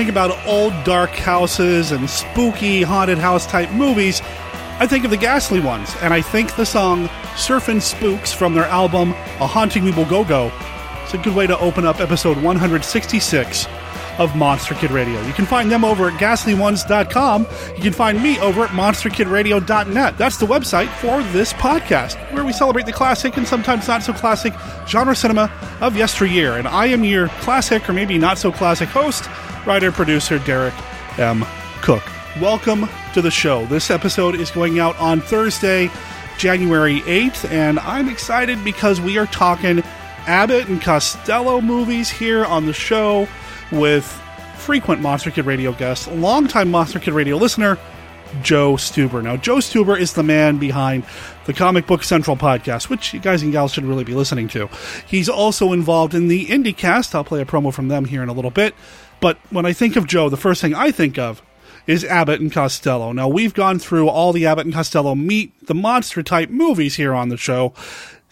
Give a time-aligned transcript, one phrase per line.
[0.00, 4.22] think about old dark houses and spooky haunted house type movies,
[4.78, 8.64] I think of the ghastly ones, and I think the song Surfin' Spooks from their
[8.64, 9.10] album
[9.40, 10.50] A Haunting We Will Go Go.
[11.04, 13.66] It's a good way to open up episode 166
[14.18, 15.20] of Monster Kid Radio.
[15.26, 17.46] You can find them over at ghastlyones.com.
[17.76, 20.16] You can find me over at monsterkidradio.net.
[20.16, 24.14] That's the website for this podcast, where we celebrate the classic and sometimes not so
[24.14, 24.54] classic
[24.88, 26.56] genre cinema of yesteryear.
[26.56, 29.28] And I am your classic, or maybe not so classic host,
[29.66, 30.74] writer, producer Derek
[31.18, 31.44] M.
[31.82, 32.02] Koch.
[32.40, 33.66] Welcome to the show.
[33.66, 35.90] This episode is going out on Thursday,
[36.38, 39.82] January 8th, and I'm excited because we are talking
[40.26, 43.28] Abbott and Costello movies here on the show
[43.72, 44.04] with
[44.56, 47.78] frequent Monster Kid Radio guest, longtime Monster Kid Radio listener,
[48.42, 49.22] Joe Stuber.
[49.22, 51.04] Now, Joe Stuber is the man behind
[51.46, 54.68] the Comic Book Central podcast, which you guys and gals should really be listening to.
[55.06, 57.14] He's also involved in the IndyCast.
[57.14, 58.74] I'll play a promo from them here in a little bit.
[59.20, 61.42] But when I think of Joe, the first thing I think of
[61.86, 63.12] is Abbott and Costello.
[63.12, 67.14] Now, we've gone through all the Abbott and Costello meet the monster type movies here
[67.14, 67.74] on the show.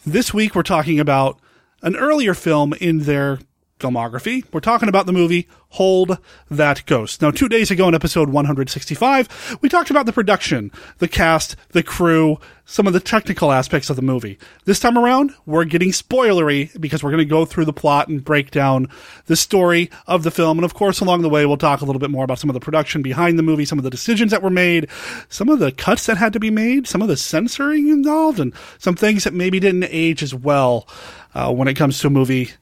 [0.06, 1.38] This week, we're talking about
[1.82, 3.38] an earlier film in their
[3.78, 4.44] filmography.
[4.52, 6.18] We're talking about the movie Hold
[6.50, 7.20] That Ghost.
[7.20, 11.82] Now, two days ago in episode 165, we talked about the production, the cast, the
[11.82, 14.38] crew, some of the technical aspects of the movie.
[14.64, 18.24] This time around, we're getting spoilery because we're going to go through the plot and
[18.24, 18.88] break down
[19.26, 20.58] the story of the film.
[20.58, 22.54] And of course, along the way, we'll talk a little bit more about some of
[22.54, 24.88] the production behind the movie, some of the decisions that were made,
[25.28, 28.52] some of the cuts that had to be made, some of the censoring involved, and
[28.78, 30.88] some things that maybe didn't age as well
[31.34, 32.52] uh, when it comes to a movie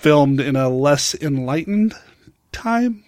[0.00, 1.94] filmed in a less enlightened
[2.52, 3.04] time.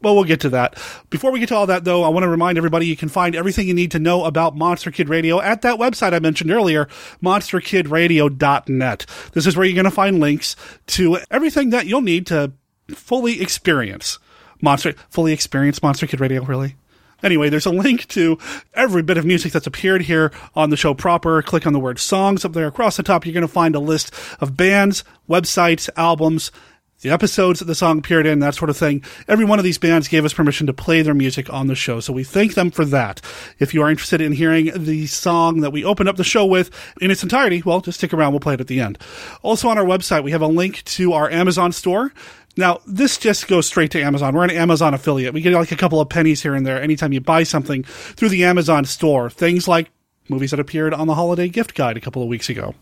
[0.00, 0.74] Well, we'll get to that.
[1.08, 3.34] Before we get to all that, though, I want to remind everybody you can find
[3.34, 6.88] everything you need to know about Monster Kid Radio at that website I mentioned earlier,
[7.22, 9.06] monsterkidradio.net.
[9.32, 10.56] This is where you're going to find links
[10.88, 12.52] to everything that you'll need to
[12.88, 14.18] fully experience
[14.60, 16.76] Monster, fully experience Monster Kid Radio, really?
[17.24, 18.38] Anyway, there's a link to
[18.74, 21.42] every bit of music that's appeared here on the show proper.
[21.42, 23.26] Click on the word songs up there across the top.
[23.26, 26.52] You're going to find a list of bands, websites, albums,
[27.00, 29.04] the episodes that the song appeared in, that sort of thing.
[29.28, 32.00] Every one of these bands gave us permission to play their music on the show,
[32.00, 33.20] so we thank them for that.
[33.58, 36.70] If you are interested in hearing the song that we opened up the show with
[37.02, 38.32] in its entirety, well, just stick around.
[38.32, 38.98] We'll play it at the end.
[39.42, 42.12] Also on our website, we have a link to our Amazon store.
[42.56, 44.34] Now, this just goes straight to Amazon.
[44.34, 45.34] We're an Amazon affiliate.
[45.34, 48.28] We get like a couple of pennies here and there anytime you buy something through
[48.28, 49.28] the Amazon store.
[49.28, 49.90] Things like
[50.28, 52.74] movies that appeared on the holiday gift guide a couple of weeks ago.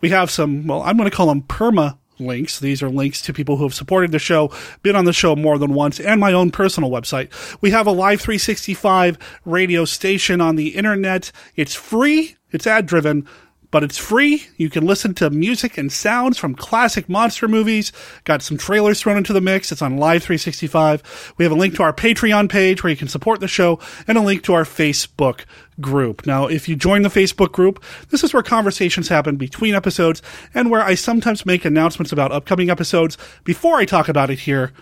[0.00, 2.60] We have some, well, I'm going to call them perma links.
[2.60, 4.52] These are links to people who have supported the show,
[4.82, 7.30] been on the show more than once, and my own personal website.
[7.60, 11.32] We have a Live 365 radio station on the internet.
[11.56, 12.36] It's free.
[12.50, 13.26] It's ad driven
[13.74, 14.46] but it's free.
[14.56, 17.90] You can listen to music and sounds from classic monster movies.
[18.22, 19.72] Got some trailers thrown into the mix.
[19.72, 21.34] It's on Live 365.
[21.38, 24.16] We have a link to our Patreon page where you can support the show and
[24.16, 25.40] a link to our Facebook
[25.80, 26.24] group.
[26.24, 30.22] Now, if you join the Facebook group, this is where conversations happen between episodes
[30.54, 34.72] and where I sometimes make announcements about upcoming episodes before I talk about it here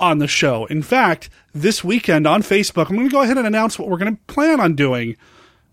[0.00, 0.66] on the show.
[0.66, 3.98] In fact, this weekend on Facebook, I'm going to go ahead and announce what we're
[3.98, 5.16] going to plan on doing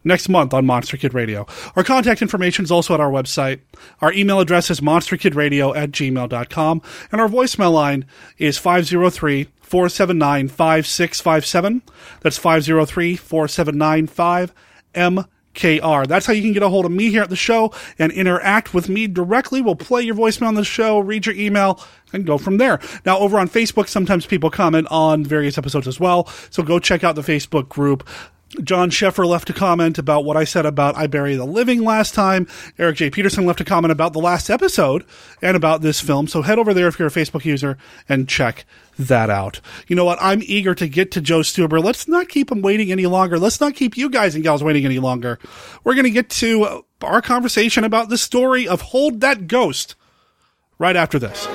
[0.08, 1.46] next month on Monster Kid Radio.
[1.76, 3.60] Our contact information is also at our website.
[4.02, 6.82] Our email address is monsterkidradio at gmail.com,
[7.12, 8.06] and our voicemail line
[8.38, 11.82] is 503 479 5657.
[12.22, 16.08] That's 503 479 5MKR.
[16.08, 18.74] That's how you can get a hold of me here at the show and interact
[18.74, 19.62] with me directly.
[19.62, 22.80] We'll play your voicemail on the show, read your email, and go from there.
[23.06, 26.28] Now, over on Facebook, sometimes people comment on various episodes as well.
[26.50, 28.08] So go check out the Facebook group.
[28.64, 32.14] John Sheffer left a comment about what I said about I Bury the Living last
[32.14, 32.48] time.
[32.80, 33.10] Eric J.
[33.10, 35.06] Peterson left a comment about the last episode
[35.42, 36.28] and about this film.
[36.28, 37.78] So head over there if you're a Facebook user
[38.08, 38.66] and check
[38.98, 39.60] that out.
[39.88, 40.18] You know what?
[40.22, 41.84] I'm eager to get to Joe Stuber.
[41.84, 43.38] Let's not keep him waiting any longer.
[43.38, 45.40] Let's not keep you guys and gals waiting any longer.
[45.84, 49.96] We're going to get to our conversation about the story of Hold That Ghost
[50.80, 51.48] right after this.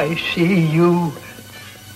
[0.00, 1.12] I see you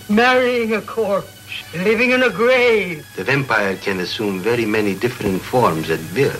[0.09, 3.03] marrying a corpse, living in a grave.
[3.15, 6.39] The vampire can assume very many different forms at will.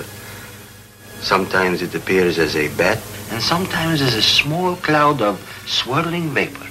[1.22, 3.02] Sometimes it appears as a bat,
[3.32, 6.68] and sometimes as a small cloud of swirling vapor.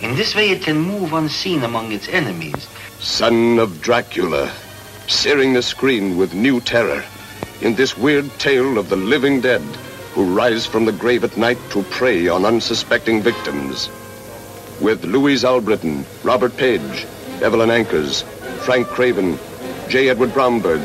[0.00, 2.66] In this way, it can move unseen among its enemies.
[2.98, 4.50] Son of Dracula,
[5.06, 7.04] searing the screen with new terror
[7.60, 9.62] in this weird tale of the living dead
[10.14, 13.88] who rise from the grave at night to prey on unsuspecting victims.
[14.80, 17.06] With Louise Allbritton, Robert Paige,
[17.42, 18.22] Evelyn Ankers,
[18.64, 19.38] Frank Craven,
[19.88, 20.08] J.
[20.08, 20.80] Edward Bromberg,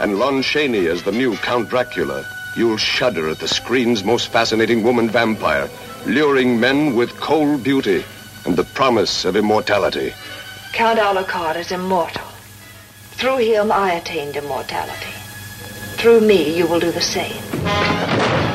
[0.00, 2.24] and Lon Chaney as the new Count Dracula,
[2.56, 5.70] you'll shudder at the screen's most fascinating woman vampire,
[6.06, 8.04] luring men with cold beauty
[8.46, 10.12] and the promise of immortality.
[10.72, 12.26] Count Alucard is immortal.
[13.12, 15.12] Through him, I attained immortality.
[15.96, 18.45] Through me, you will do the same.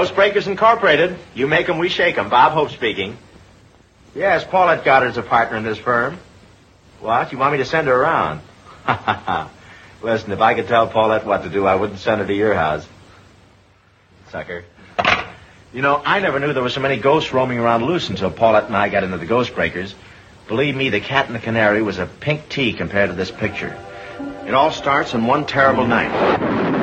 [0.00, 1.14] Ghostbreakers Incorporated.
[1.34, 2.30] You make 'em, we shake 'em.
[2.30, 3.18] Bob Hope speaking.
[4.14, 6.16] Yes, Paulette Goddard's a partner in this firm.
[7.00, 7.32] What?
[7.32, 8.40] You want me to send her around?
[8.86, 9.48] Ha ha ha.
[10.00, 12.54] Listen, if I could tell Paulette what to do, I wouldn't send her to your
[12.54, 12.88] house.
[14.30, 14.64] Sucker.
[15.74, 18.68] You know, I never knew there were so many ghosts roaming around loose until Paulette
[18.68, 19.92] and I got into the Ghostbreakers.
[20.48, 23.76] Believe me, the cat and the canary was a pink tea compared to this picture.
[24.46, 26.79] It all starts on one terrible night.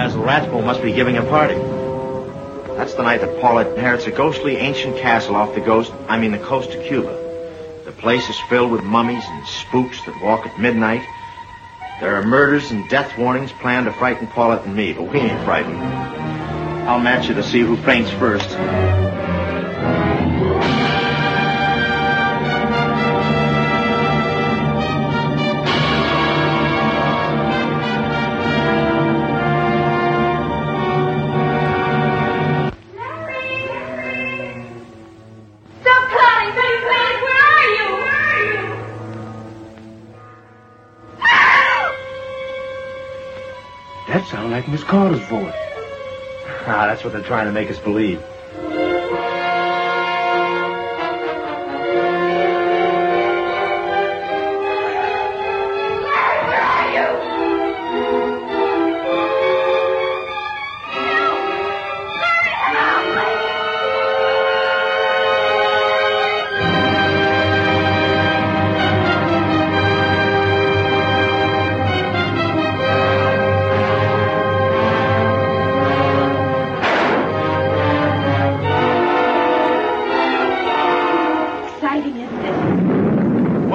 [0.00, 1.56] Basil Rathbone must be giving a party.
[2.74, 6.32] That's the night that Paulette inherits a ghostly ancient castle off the coast, I mean
[6.32, 7.12] the coast of Cuba.
[7.84, 11.06] The place is filled with mummies and spooks that walk at midnight.
[12.00, 15.44] There are murders and death warnings planned to frighten Paulette and me, but we ain't
[15.44, 15.76] frightened.
[15.76, 18.48] I'll match you to see who faints first.
[44.60, 45.54] Like Miss Carter's voice.
[46.66, 48.22] Ah, that's what they're trying to make us believe.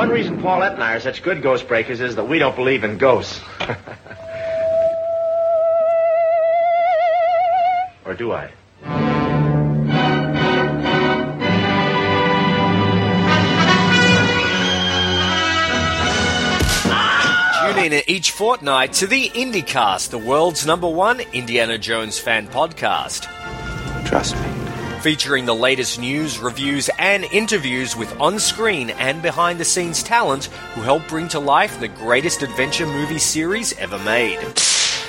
[0.06, 2.84] One reason Paulette and I are such good ghost breakers is that we don't believe
[2.84, 3.42] in ghosts.
[8.06, 8.52] or do I?
[17.74, 23.28] Tune in each fortnight to the IndyCast, the world's number one Indiana Jones fan podcast.
[24.06, 24.55] Trust me.
[25.06, 30.45] Featuring the latest news, reviews, and interviews with on screen and behind the scenes talent
[30.74, 34.40] who help bring to life the greatest adventure movie series ever made.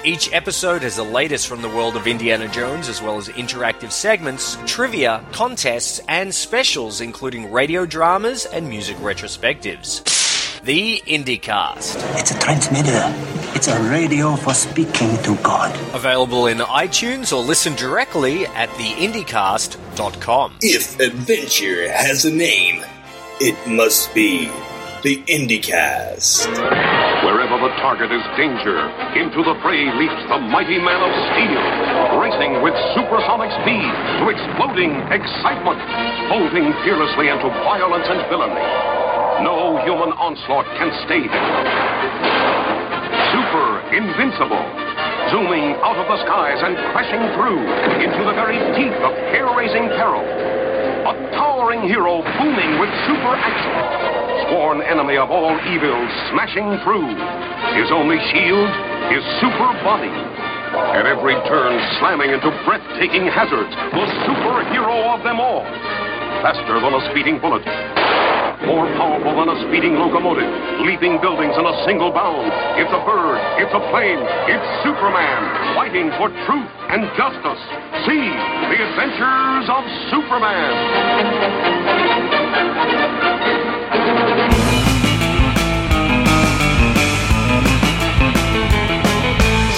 [0.04, 3.90] Each episode has the latest from the world of Indiana Jones, as well as interactive
[3.90, 10.25] segments, trivia, contests, and specials, including radio dramas and music retrospectives.
[10.66, 12.18] The IndyCast.
[12.18, 13.06] It's a transmitter.
[13.54, 15.70] It's a radio for speaking to God.
[15.94, 20.58] Available in iTunes or listen directly at theindycast.com.
[20.62, 22.82] If adventure has a name,
[23.38, 24.50] it must be
[25.06, 26.50] the IndyCast.
[26.50, 31.62] Wherever the target is danger, into the fray leaps the mighty man of steel,
[32.18, 33.86] racing with supersonic speed
[34.18, 35.78] to exploding excitement,
[36.26, 39.05] bolting fearlessly into violence and villainy.
[39.44, 41.44] No human onslaught can stay him.
[43.36, 44.64] Super invincible,
[45.28, 47.60] zooming out of the skies and crashing through
[48.00, 50.24] into the very teeth of hair-raising peril.
[50.24, 53.76] A towering hero booming with super action.
[54.48, 56.00] Sworn enemy of all evil,
[56.32, 57.12] smashing through.
[57.76, 58.72] His only shield,
[59.12, 60.12] his super body.
[60.96, 65.64] At every turn slamming into breathtaking hazards, the superhero of them all.
[66.40, 67.64] Faster than a speeding bullet.
[68.64, 70.48] More powerful than a speeding locomotive,
[70.80, 72.48] leaping buildings in a single bound.
[72.80, 77.60] It's a bird, it's a plane, it's Superman, fighting for truth and justice.
[78.08, 78.24] See
[78.72, 80.72] the adventures of Superman.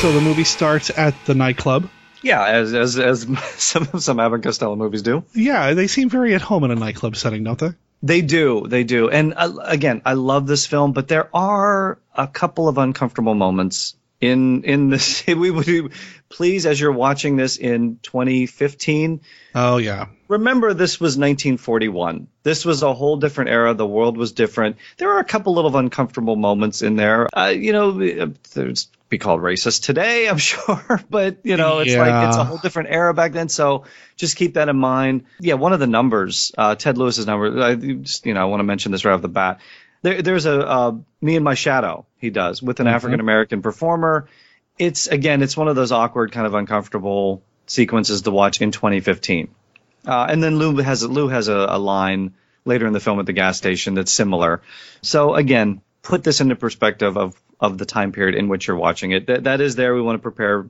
[0.00, 1.90] So the movie starts at the nightclub.
[2.22, 3.26] Yeah, as as as
[3.58, 5.24] some some Abbott Costello movies do.
[5.34, 7.70] Yeah, they seem very at home in a nightclub setting, don't they?
[8.02, 9.10] They do, they do.
[9.10, 13.96] And uh, again, I love this film, but there are a couple of uncomfortable moments
[14.20, 15.24] in in this.
[15.26, 15.92] We would
[16.28, 19.20] please, as you're watching this in 2015,
[19.54, 20.06] Oh yeah.
[20.28, 22.28] remember this was 1941.
[22.42, 23.74] This was a whole different era.
[23.74, 24.76] The world was different.
[24.96, 27.28] There are a couple little uncomfortable moments in there.
[27.32, 31.94] Uh, you know, uh, there's be called racist today, I'm sure, but you know, it's
[31.94, 33.48] like it's a whole different era back then.
[33.48, 33.84] So
[34.16, 35.24] just keep that in mind.
[35.40, 37.62] Yeah, one of the numbers, uh, Ted Lewis's number.
[37.62, 39.60] I just you know, I want to mention this right off the bat.
[40.02, 42.92] There, there's a uh, me and my shadow he does with an Mhm.
[42.92, 44.26] African American performer.
[44.78, 49.48] It's again, it's one of those awkward, kind of uncomfortable sequences to watch in 2015.
[50.06, 53.26] Uh, and then Lou has Lou has a, a line later in the film at
[53.26, 54.62] the gas station that's similar.
[55.02, 59.10] So again, put this into perspective of of the time period in which you're watching
[59.10, 59.26] it.
[59.26, 59.94] That that is there.
[59.94, 60.64] We want to prepare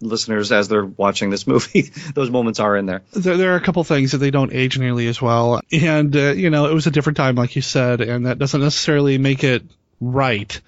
[0.00, 1.82] listeners as they're watching this movie.
[2.14, 3.02] Those moments are in there.
[3.12, 6.30] There, there are a couple things that they don't age nearly as well, and uh,
[6.30, 9.44] you know it was a different time, like you said, and that doesn't necessarily make
[9.44, 9.62] it
[10.00, 10.60] right,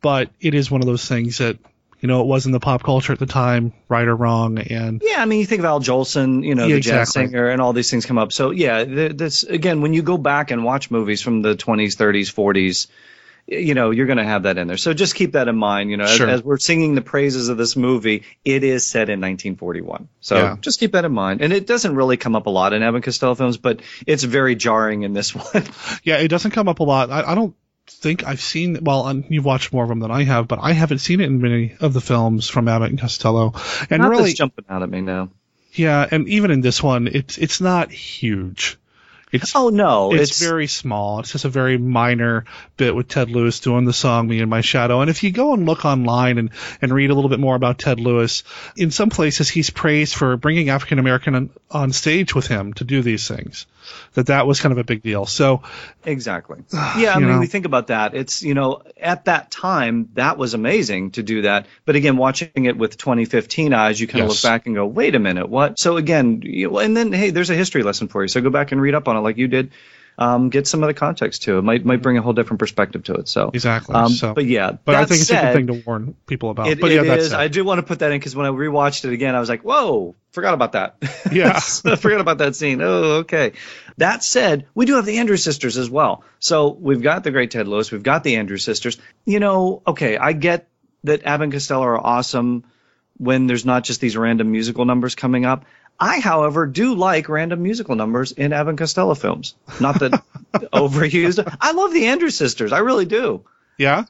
[0.00, 1.58] but it is one of those things that
[2.00, 5.02] you know it was in the pop culture at the time, right or wrong, and
[5.04, 7.28] Yeah, I mean, you think of Al Jolson, you know, Yeah, the jazz exactly.
[7.28, 8.32] singer, and all these things come up.
[8.32, 12.32] So yeah, this again, when you go back and watch movies from the 20s, 30s,
[12.32, 12.86] 40s,
[13.50, 14.76] you know, you're going to have that in there.
[14.76, 15.90] So just keep that in mind.
[15.90, 16.28] You know, as, Sure.
[16.28, 20.08] as we're singing the praises of this movie, it is set in 1941.
[20.20, 20.56] So Yeah.
[20.60, 21.40] just keep that in mind.
[21.40, 24.22] And it doesn't really come up a lot in Abbott and Costello films, but it's
[24.22, 25.64] very jarring in this one.
[26.04, 27.10] yeah, it doesn't come up a lot.
[27.10, 27.54] I, I don't
[27.86, 28.84] think I've seen.
[28.84, 31.40] Well, you've watched more of them than I have, but I haven't seen it in
[31.40, 33.54] many of the films from Abbott and Costello,
[33.88, 35.30] and Not really, jumping out at me now.
[35.72, 38.76] yeah, and even in this one, it's it's not huge.
[39.32, 41.20] It's oh no, it's, it's- very small.
[41.20, 42.44] It's just a very minor
[42.76, 45.52] bit with Ted Lewis doing the song "Me and My Shadow." And if you go
[45.52, 48.44] and look online and and read a little bit more about Ted Lewis,
[48.76, 52.84] in some places he's praised for bringing African American on, on stage with him to
[52.84, 53.66] do these things.
[54.14, 55.26] That that was kind of a big deal.
[55.26, 55.62] So
[56.04, 56.62] Exactly.
[56.98, 57.38] Yeah, I mean, know.
[57.38, 58.14] we think about that.
[58.14, 61.66] It's you know, at that time, that was amazing to do that.
[61.84, 65.14] But again, watching it with 2015 eyes, you kind of look back and go, "Wait
[65.14, 68.28] a minute, what?" So again, you, and then hey, there's a history lesson for you.
[68.28, 69.72] So go back and read up on it like you did.
[70.20, 71.62] Um, get some of the context to it.
[71.62, 73.28] Might might bring a whole different perspective to it.
[73.28, 73.94] So exactly.
[73.94, 76.66] Um, so, but yeah, but I think it's a good thing to warn people about.
[76.66, 77.32] It, but yeah, it that's is.
[77.32, 77.38] it.
[77.38, 79.48] I do want to put that in because when I rewatched it again, I was
[79.48, 80.96] like, "Whoa, forgot about that."
[81.32, 81.60] Yeah.
[81.84, 82.80] I forgot about that scene.
[82.80, 83.52] Oh, okay.
[83.98, 86.24] That said, we do have the Andrews sisters as well.
[86.40, 87.92] So we've got the great Ted Lewis.
[87.92, 88.98] We've got the Andrews sisters.
[89.26, 90.68] You know, okay, I get
[91.04, 92.64] that Abbott and Costello are awesome
[93.18, 95.64] when there's not just these random musical numbers coming up.
[96.00, 99.54] I, however, do like random musical numbers in and Costello films.
[99.80, 100.22] Not that
[100.54, 101.56] overused.
[101.60, 102.72] I love the Andrews sisters.
[102.72, 103.44] I really do.
[103.76, 104.04] yeah.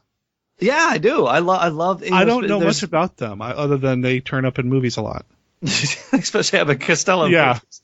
[0.61, 1.25] Yeah, I do.
[1.25, 1.61] I love.
[1.63, 2.03] I love.
[2.13, 5.03] I don't know much about them I, other than they turn up in movies a
[5.03, 5.25] lot.
[5.63, 7.27] especially and Costello.
[7.27, 7.55] Yeah.
[7.55, 7.81] movies.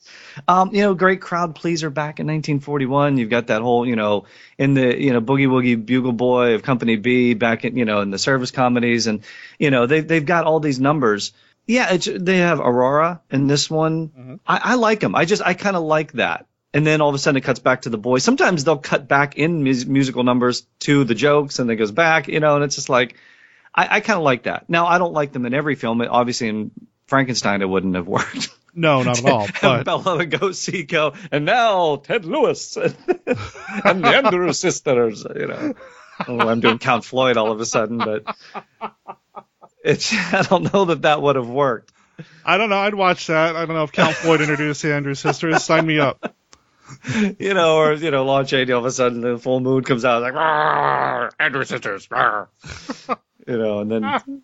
[0.47, 3.17] Um, you know, great crowd pleaser back in 1941.
[3.17, 4.25] You've got that whole, you know,
[4.57, 8.01] in the, you know, Boogie Woogie Bugle Boy of Company B back in, you know,
[8.01, 9.21] in the service comedies, and
[9.57, 11.31] you know, they they've got all these numbers.
[11.67, 14.09] Yeah, it's, they have Aurora in this one.
[14.09, 14.35] Mm-hmm.
[14.45, 15.15] I, I like them.
[15.15, 16.45] I just I kind of like that.
[16.73, 18.23] And then all of a sudden it cuts back to the boys.
[18.23, 21.91] Sometimes they'll cut back in mus- musical numbers to the jokes, and then it goes
[21.91, 23.15] back, you know, and it's just like
[23.73, 24.69] I, I kind of like that.
[24.69, 26.01] Now I don't like them in every film.
[26.01, 26.71] Obviously, in
[27.07, 28.49] Frankenstein, it wouldn't have worked.
[28.73, 29.47] No, not at all.
[29.61, 32.95] But Bela Lugosi go, and now Ted Lewis and,
[33.85, 35.25] and the Andrews sisters.
[35.33, 35.73] You know,
[36.27, 38.35] oh, I'm doing Count Floyd all of a sudden, but
[39.85, 41.93] it's I don't know that that would have worked.
[42.45, 42.77] I don't know.
[42.77, 43.55] I'd watch that.
[43.55, 45.63] I don't know if Count Floyd introduced the Andrews sisters.
[45.63, 46.33] Sign me up.
[47.39, 50.05] You know, or you know, Lon Chaney all of a sudden the full moon comes
[50.05, 52.07] out like "Rawr, Andrews sisters.
[52.07, 52.47] rawr."
[53.47, 54.41] You know, and then.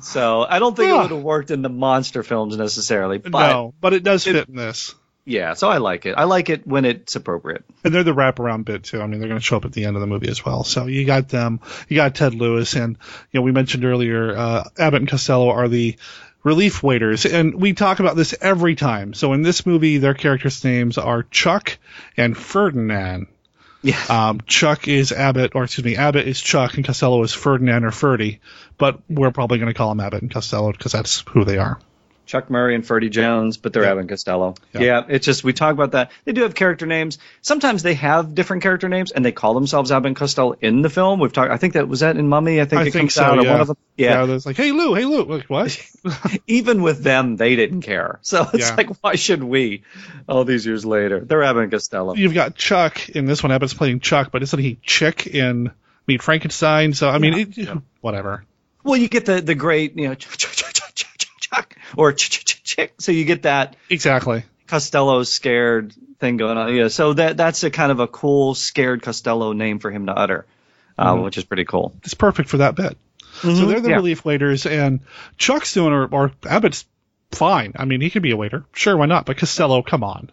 [0.00, 3.74] So I don't think it would have worked in the monster films necessarily, but no,
[3.80, 4.94] but it does fit in this.
[5.26, 5.54] Yeah.
[5.54, 6.14] So I like it.
[6.16, 7.64] I like it when it's appropriate.
[7.84, 9.02] And they're the wraparound bit too.
[9.02, 10.62] I mean, they're going to show up at the end of the movie as well.
[10.62, 11.60] So you got them.
[11.88, 12.96] You got Ted Lewis, and
[13.32, 15.96] you know we mentioned earlier uh, Abbott and Costello are the
[16.44, 19.14] relief waiters, and we talk about this every time.
[19.14, 21.76] So in this movie, their characters' names are Chuck
[22.16, 23.26] and Ferdinand.
[23.82, 24.00] Yeah.
[24.08, 27.90] Um, Chuck is Abbott, or excuse me, Abbott is Chuck, and Costello is Ferdinand or
[27.90, 28.40] Ferdy.
[28.78, 31.80] But we're probably going to call them Abbott and Costello because that's who they are.
[32.26, 34.54] Chuck Murray and Ferdy Jones, but they're Abbott and Costello.
[34.74, 34.80] Yeah.
[34.80, 35.02] Yeah.
[35.08, 36.10] it's just we talk about that.
[36.24, 37.18] They do have character names.
[37.40, 40.90] Sometimes they have different character names, and they call themselves Abbott and Costello in the
[40.90, 41.20] film.
[41.20, 41.50] We've talked.
[41.50, 42.60] I think that was that in Mummy.
[42.60, 43.22] I think I it think comes so.
[43.22, 43.42] out yeah.
[43.42, 43.76] of one of them.
[43.96, 44.20] Yeah.
[44.20, 44.26] yeah.
[44.26, 45.24] There's like, hey Lou, hey Lou.
[45.24, 45.80] Like what?
[46.46, 48.18] Even with them, they didn't care.
[48.26, 48.74] So it's Yeah.
[48.74, 49.82] like, why should we?
[50.28, 52.14] All these years later, they're Abbott and Costello.
[52.14, 53.52] You've got Chuck in this one.
[53.52, 55.70] Abbott's playing Chuck, but isn't he Chick in
[56.06, 56.92] Meet Frankenstein?
[56.92, 57.68] So I mean, it,
[58.00, 58.44] whatever.
[58.82, 60.65] Well, you get the the great, you know, Chuck, Chuck,
[61.50, 62.90] Chuck, or Chuck.
[62.98, 64.44] So you get that Exactly.
[64.66, 66.74] Costello scared thing going on.
[66.74, 70.12] Yeah, so that that's a kind of a cool scared Costello name for him to
[70.12, 70.46] utter,
[70.98, 71.24] uh, Mhm.
[71.24, 71.94] which is pretty cool.
[72.04, 72.96] It's perfect for that bit.
[73.42, 73.96] So Mhm, they're the yeah.
[73.96, 75.00] relief waiters, and
[75.36, 76.86] Chuck's doing, or, or Abbott's
[77.32, 77.74] fine.
[77.76, 78.64] I mean, he could be a waiter.
[78.72, 79.26] Sure, why not?
[79.26, 80.30] But Costello, come on.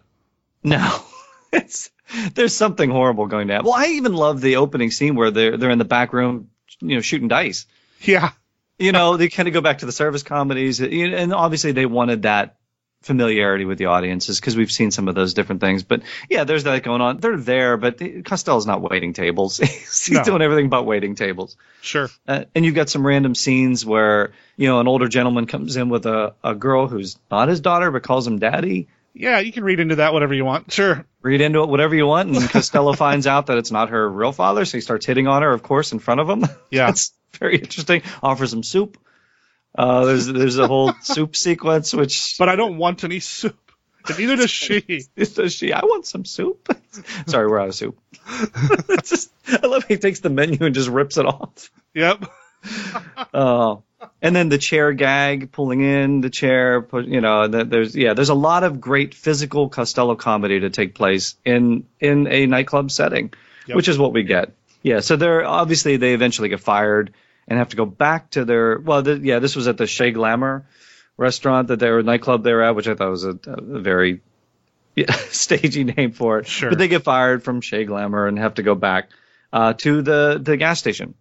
[0.62, 1.00] No,
[1.52, 1.90] it's
[2.34, 3.66] there's something horrible going to happen.
[3.70, 6.48] Well, I even love the opening scene where they're they're in the back room,
[6.80, 7.66] you know, shooting dice.
[8.00, 8.30] Yeah.
[8.78, 12.22] You know, they kind of go back to the service comedies, and obviously they wanted
[12.22, 12.56] that
[13.02, 15.82] familiarity with the audiences because we've seen some of those different things.
[15.82, 17.18] But yeah, there's that going on.
[17.18, 19.58] They're there, but Costello's not waiting tables.
[19.58, 20.24] He's No.
[20.24, 21.56] doing everything but waiting tables.
[21.82, 22.08] Sure.
[22.26, 25.90] Uh, and you've got some random scenes where you know an older gentleman comes in
[25.90, 28.88] with a, a girl who's not his daughter but calls him daddy.
[29.12, 30.72] Yeah, you can read into that whatever you want.
[30.72, 31.04] Sure.
[31.22, 34.32] Read into it whatever you want, and Costello finds out that it's not her real
[34.32, 36.44] father, so he starts hitting on her, of course, in front of him.
[36.70, 36.92] Yeah.
[37.38, 38.02] very interesting.
[38.22, 38.98] Offers him soup.
[39.76, 42.36] Uh, there's there's a whole soup sequence which.
[42.38, 43.58] But I don't want any soup.
[44.06, 45.04] And neither does she.
[45.16, 45.72] Does she?
[45.72, 46.68] I want some soup.
[47.26, 47.98] Sorry, we're out of soup.
[48.90, 51.70] It's just, I love how he takes the menu and just rips it off.
[51.94, 52.26] Yep.
[53.32, 53.82] Oh,
[54.20, 58.28] and then the chair gag, pulling in the chair, put, you know, there's yeah, there's
[58.28, 63.32] a lot of great physical Costello comedy to take place in in a nightclub setting,
[63.66, 63.76] Yep.
[63.76, 64.52] which is what we get.
[64.82, 67.14] Yeah, so they're obviously they eventually get fired
[67.48, 70.12] and have to go back to their well, th- yeah, this was at the Chez
[70.12, 70.66] Glamour
[71.16, 74.22] restaurant that they were nightclub they were at, which I thought was a, a very
[74.96, 76.46] yeah, stagey name for it.
[76.46, 76.70] Sure.
[76.70, 79.10] But they get fired from Chez Glamour and have to go back
[79.52, 81.14] uh, to the the gas station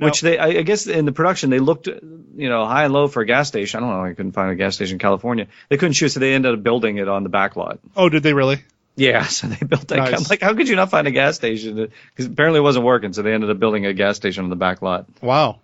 [0.00, 3.08] which they I, I guess in the production they looked you know high and low
[3.08, 3.78] for a gas station.
[3.78, 4.04] I don't know.
[4.04, 5.46] I couldn't find a gas station in California.
[5.68, 7.80] They couldn't shoot, so they ended up building it on the back lot.
[7.96, 8.64] Oh, did they really?
[8.96, 9.96] Yeah, so they built that.
[9.96, 10.14] Nice.
[10.14, 11.76] I'm like, how could you not find a gas station?
[11.76, 14.56] Because apparently it wasn't working, so they ended up building a gas station on the
[14.56, 15.06] back lot.
[15.22, 15.60] Wow.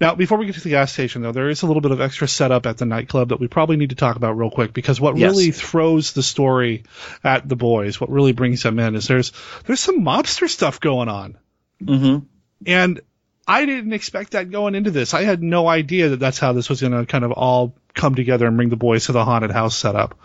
[0.00, 2.00] Now, before we get to the gas station, though, there is a little bit of
[2.00, 5.00] extra setup at the nightclub that we probably need to talk about real quick because
[5.00, 5.30] what Yes.
[5.32, 6.84] really throws the story
[7.24, 9.32] at the boys, what really brings them in, is there's
[9.64, 11.36] there's some mobster stuff going on,
[11.82, 12.26] Mm-hmm.
[12.66, 13.00] and
[13.48, 15.14] I didn't expect that going into this.
[15.14, 18.14] I had no idea that that's how this was going to kind of all come
[18.14, 20.18] together and bring the boys to the haunted house setup.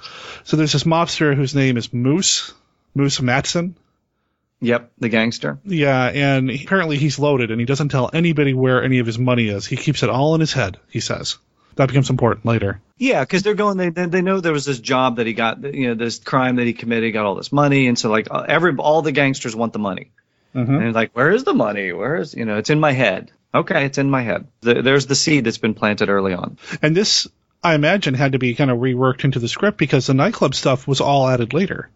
[0.43, 2.53] So there's this mobster whose name is Moose,
[2.93, 3.75] Moose Matson.
[4.60, 5.60] Yep, the gangster.
[5.65, 9.47] Yeah, and apparently he's loaded and he doesn't tell anybody where any of his money
[9.47, 9.65] is.
[9.65, 11.38] He keeps it all in his head, he says.
[11.75, 12.81] That becomes important later.
[12.97, 13.77] Yeah, because they're going.
[13.77, 15.63] They they know there was this job that he got.
[15.63, 17.05] You know, this crime that he committed.
[17.05, 19.79] He got all this money, and so like uh, every all the gangsters want the
[19.79, 20.12] money.
[20.53, 20.75] Mm-hmm.
[20.75, 21.93] And like, where is the money?
[21.93, 22.57] Where is you know?
[22.57, 23.31] It's in my head.
[23.53, 24.47] Okay, it's in my head.
[24.62, 26.57] The, there's the seed that's been planted early on.
[26.81, 27.27] And this,
[27.63, 30.88] I imagine, had to be kind of reworked into the script because the nightclub stuff
[30.88, 31.89] was all added later.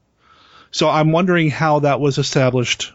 [0.71, 2.93] So I'm wondering how that was established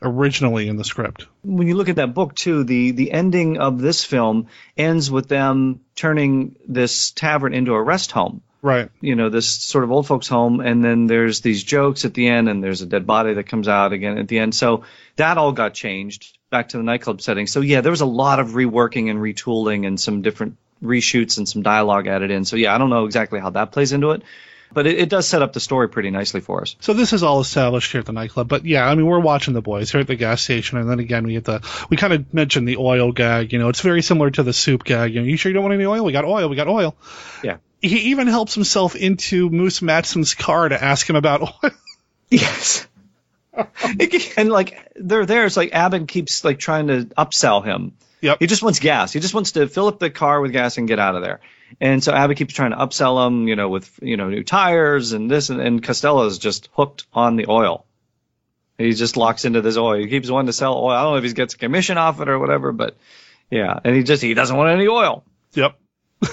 [0.00, 1.26] originally in the script.
[1.42, 5.28] when you look at that book too, the the ending of this film ends with
[5.28, 8.42] them turning this tavern into a rest home.
[8.62, 8.90] Right.
[9.00, 12.28] You know, this sort of old folks home, and then there's these jokes at the
[12.28, 14.54] end, and there's a dead body that comes out again at the end.
[14.54, 14.84] So
[15.16, 17.46] that all got changed back to the nightclub setting.
[17.46, 21.48] So yeah, there was a lot of reworking and retooling and some different reshoots and
[21.48, 22.44] some dialogue added in.
[22.44, 24.22] So yeah, I don't know exactly how that plays into it,
[24.72, 26.76] but it, it does set up the story pretty nicely for us.
[26.80, 28.48] So this is all established here at the nightclub.
[28.48, 30.98] But yeah, I mean, we're watching the boys here at the gas station, and then
[30.98, 33.52] again we get the we kind of mentioned the oil gag.
[33.52, 35.14] You know, it's very similar to the soup gag.
[35.14, 36.04] You know, you sure you don't want any oil?
[36.04, 36.48] We got oil.
[36.48, 36.96] We got oil.
[37.42, 37.58] Yeah.
[37.80, 41.70] He even helps himself into Moose Matson's car to ask him about oil.
[42.30, 42.86] Yes.
[44.36, 47.92] and like they're there, it's like Abbott keeps like trying to upsell him.
[48.20, 48.38] Yep.
[48.40, 49.12] He just wants gas.
[49.12, 51.40] He just wants to fill up the car with gas and get out of there.
[51.80, 55.12] And so Abbott keeps trying to upsell him, you know, with you know new tires
[55.12, 57.84] and this, and, and Costello is just hooked on the oil.
[58.78, 59.98] He just locks into this oil.
[59.98, 60.90] He keeps wanting to sell oil.
[60.90, 62.96] I don't know if he gets a commission off it or whatever, but
[63.50, 63.78] yeah.
[63.84, 65.24] And he just he doesn't want any oil.
[65.54, 65.78] Yep.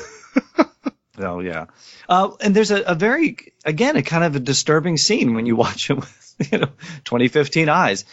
[1.17, 1.67] Oh yeah,
[2.09, 5.55] uh, and there's a, a very again a kind of a disturbing scene when you
[5.55, 6.69] watch it with you know
[7.05, 8.05] 2015 eyes.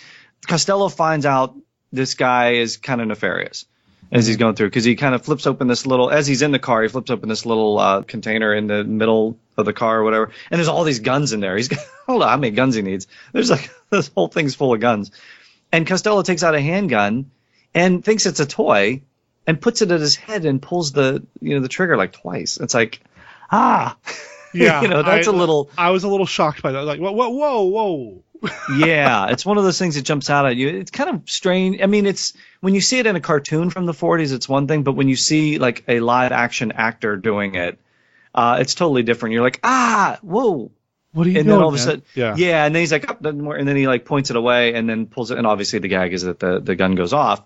[0.46, 1.56] Costello finds out
[1.92, 3.66] this guy is kind of nefarious
[4.10, 6.50] as he's going through because he kind of flips open this little as he's in
[6.50, 10.00] the car he flips open this little uh, container in the middle of the car
[10.00, 11.56] or whatever and there's all these guns in there.
[11.56, 13.06] He's got hold on how many guns he needs.
[13.32, 15.10] There's like this whole thing's full of guns,
[15.70, 17.30] and Costello takes out a handgun
[17.74, 19.02] and thinks it's a toy
[19.46, 22.58] and puts it at his head and pulls the you know the trigger like twice.
[22.58, 23.00] It's like
[23.50, 23.96] ah,
[24.54, 24.82] Yeah.
[24.82, 26.84] you know that's a a little I was a little shocked by that.
[26.84, 28.22] Like, whoa, whoa, whoa.
[28.76, 29.28] Yeah.
[29.28, 30.68] It's one of those things that jumps out at you.
[30.68, 31.80] It's kind of strange.
[31.80, 34.66] I mean, it's when you see it in a cartoon from the 40s, it's one
[34.66, 37.78] thing, but when you see like a live action actor doing it,
[38.34, 39.34] uh, it's totally different.
[39.34, 40.70] You're like ah, whoa.
[41.12, 41.58] What are you and doing?
[41.58, 42.34] then all of a sudden, yeah.
[42.36, 44.88] yeah, and then he's like, "Up, doesn't and then he like points it away, and
[44.88, 45.36] then pulls it.
[45.36, 47.42] And obviously, the gag is that the the gun goes off,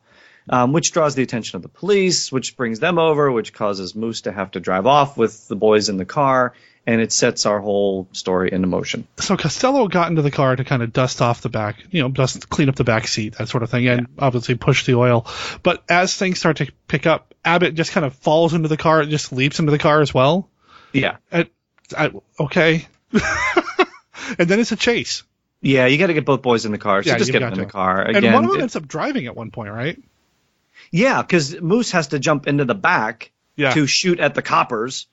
[0.48, 4.20] um, which draws the attention of the police, which brings them over, which causes Moose
[4.22, 6.54] to have to drive off with the boys in the car,
[6.86, 9.06] and it sets our whole story into motion.
[9.18, 12.08] So Costello got into the car to kind of dust off the back, you know,
[12.08, 15.26] dust, clean up the back seat, that sort of thing, and obviously push the oil.
[15.62, 19.04] But as things start to pick up, Abbott just kind of falls into the car,
[19.04, 20.48] just leaps into the car as well.
[20.92, 21.16] Yeah.
[21.32, 22.86] I, okay.
[24.38, 25.22] and then it's a chase.
[25.60, 27.02] Yeah, you got to get both boys in the car.
[27.02, 27.64] So Yeah, just get them in to.
[27.64, 28.02] the car.
[28.02, 30.00] Again, and one of them it- ends up driving at one point, right?
[30.92, 33.72] Yeah, because Moose has to jump into the back Yeah.
[33.72, 35.06] to shoot at the coppers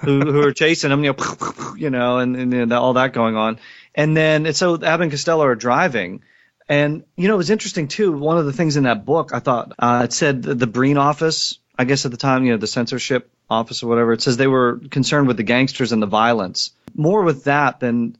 [0.00, 3.36] who, who are chasing him, you know, you know, and, and know, all that going
[3.36, 3.58] on.
[3.94, 6.22] And then and so Abbott and Costello are driving.
[6.68, 8.12] And you know, it was interesting too.
[8.12, 10.96] One of the things in that book, I thought uh, it said the, the Breen
[10.96, 11.58] office.
[11.76, 14.12] I guess at the time, you know, the censorship office or whatever.
[14.12, 18.16] It says they were concerned with the gangsters and the violence, more with that than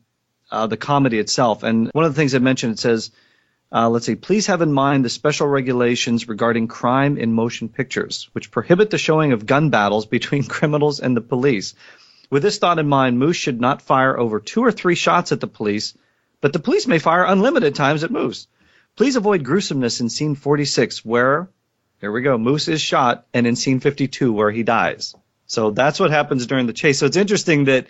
[0.51, 1.63] uh, the comedy itself.
[1.63, 3.11] And one of the things I mentioned, it says,
[3.75, 8.29] uh, let's see, please have in mind the special regulations regarding crime in motion pictures,
[8.33, 11.75] which prohibit the showing of gun battles between criminals and the police.
[12.31, 15.41] With this thought in mind, Moose should not fire over two or three shots at
[15.41, 15.95] the police,
[16.41, 18.47] but the police may fire unlimited times at Moose.
[18.97, 21.49] Please avoid gruesomeness in scene 46, where,
[22.01, 25.17] here we go, Moose is shot, and in scene 52, where he dies.
[25.47, 27.01] So that's what happens during the chase.
[27.01, 27.89] So it's interesting that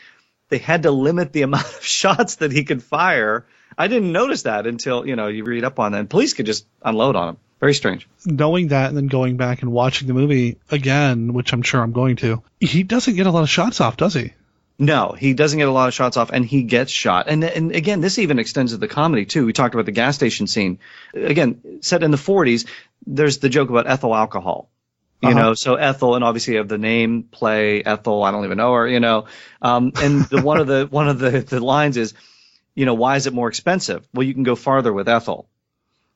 [0.49, 3.45] they had to limit the amount of shots that he could fire.
[3.77, 5.99] I didn't notice that until, you know, you read up on that.
[6.01, 7.37] And police could just unload on him.
[7.61, 8.07] Very strange.
[8.27, 11.93] Knowing that and then going back and watching the movie again, which I'm sure I'm
[11.93, 14.33] going to, he doesn't get a lot of shots off, does he?
[14.79, 17.27] No, he doesn't get a lot of shots off, and he gets shot.
[17.29, 19.47] And and again, this even extends to the comedy too.
[19.47, 20.81] We talked about the gas station scene.
[21.15, 22.67] Again, set in the 40s,
[23.07, 24.69] there's the joke about ethyl alcohol.
[25.23, 25.39] You Uh-huh.
[25.39, 28.25] know, so Ethel, and obviously you have the name play Ethel.
[28.25, 28.89] I don't even know her.
[28.89, 29.27] You know,
[29.63, 32.13] um, and the, one of the one of the, the lines is,
[32.75, 34.07] you know, why is it more expensive?
[34.15, 35.49] Well, you can go farther with ethyl.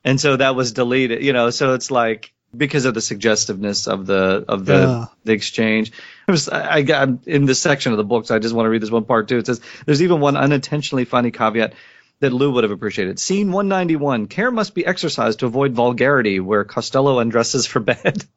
[0.05, 1.23] and so that was deleted.
[1.25, 5.05] You know, so it's like because of the suggestiveness of the of the Yeah.
[5.25, 5.93] the exchange.
[6.27, 8.67] It was I I got in this section of the book, so I just want
[8.67, 9.39] to read this one part too.
[9.39, 11.75] It says there's even one unintentionally funny caveat
[12.21, 13.19] that Lou would have appreciated.
[13.19, 18.25] Scene 191: Care must be exercised to avoid vulgarity, where Costello undresses for bed.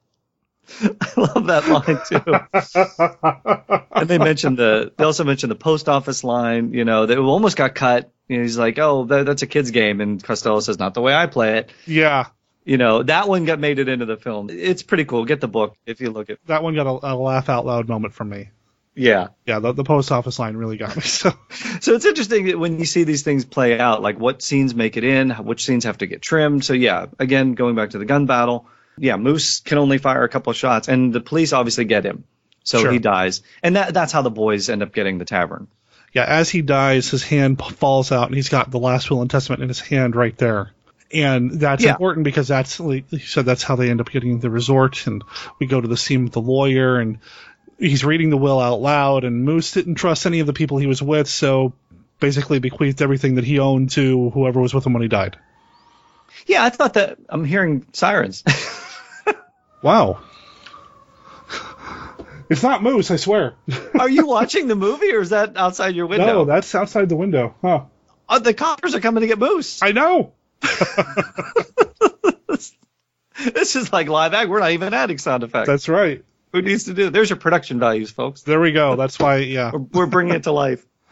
[1.02, 3.86] I love that line too.
[3.92, 6.74] and they mentioned the they also mentioned the post office line.
[6.74, 8.12] You know, that almost got cut.
[8.28, 11.02] You know, he's like, "Oh, that, that's a kid's game," and Costello says, "Not the
[11.02, 12.28] way I play it." Yeah.
[12.64, 14.50] You know, that one got made it into the film.
[14.52, 15.26] It's pretty cool.
[15.26, 16.38] Get the book if you look at.
[16.46, 18.50] That one got a, a laugh out loud moment from me.
[18.94, 19.28] Yeah.
[19.46, 21.02] Yeah, the, the post office line really got me.
[21.06, 21.32] So
[21.80, 24.98] So it's interesting that when you see these things play out, like what scenes make
[24.98, 26.64] it in, which scenes have to get trimmed.
[26.66, 28.68] So yeah, again, going back to the gun battle,
[29.02, 32.24] yeah, Moose can only fire a couple of shots, and the police obviously get him,
[32.64, 32.92] so Sure.
[32.92, 35.68] he dies, and that that's how the boys end up getting the tavern.
[36.14, 39.30] yeah, as he dies, his hand falls out, and he's got the last will and
[39.32, 40.72] testament in his hand right there.
[41.14, 41.92] And that's Yeah.
[41.92, 45.08] important because that's like you said that's how they end up getting the resort.
[45.08, 45.24] And
[45.60, 47.18] we go to the scene with the lawyer, and
[47.80, 49.24] he's reading the will out loud.
[49.26, 51.74] And Moose didn't trust any of the people he was with, so
[52.20, 55.38] basically bequeathed everything that he owned to whoever was with him when he died.
[56.46, 58.44] Yeah, I thought that I'm hearing sirens.
[59.82, 60.22] Wow.
[62.50, 63.54] It's not Moose, I swear.
[63.98, 66.26] Are you watching the movie, or is that outside your window?
[66.26, 67.56] No, that's outside the window.
[67.62, 67.86] Huh.
[68.28, 69.82] Oh, the coppers are coming to get Moose.
[69.82, 70.34] I know.
[73.44, 74.50] This is like live act.
[74.50, 75.67] We're not even adding sound effects.
[75.67, 76.24] That's right.
[76.54, 77.08] Who needs to do?
[77.08, 77.13] It?
[77.13, 78.44] There's your production values, folks.
[78.44, 78.96] There we go.
[78.96, 79.72] That's why, yeah.
[79.74, 80.86] We're, we're bringing it to life.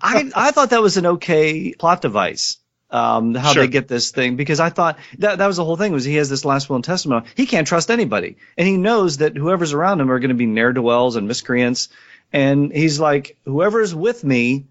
[0.00, 2.58] I I thought that was an okay plot device.
[2.88, 3.64] Um, how Sure.
[3.64, 6.14] they get this thing because I thought that that was the whole thing was he
[6.16, 7.26] has this last will and testament.
[7.34, 10.46] He can't trust anybody, and he knows that whoever's around him are going to be
[10.46, 11.88] ne'er do wells and miscreants.
[12.32, 14.66] And he's like, whoever's with me,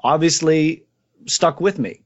[0.00, 0.84] obviously
[1.26, 2.02] stuck with me.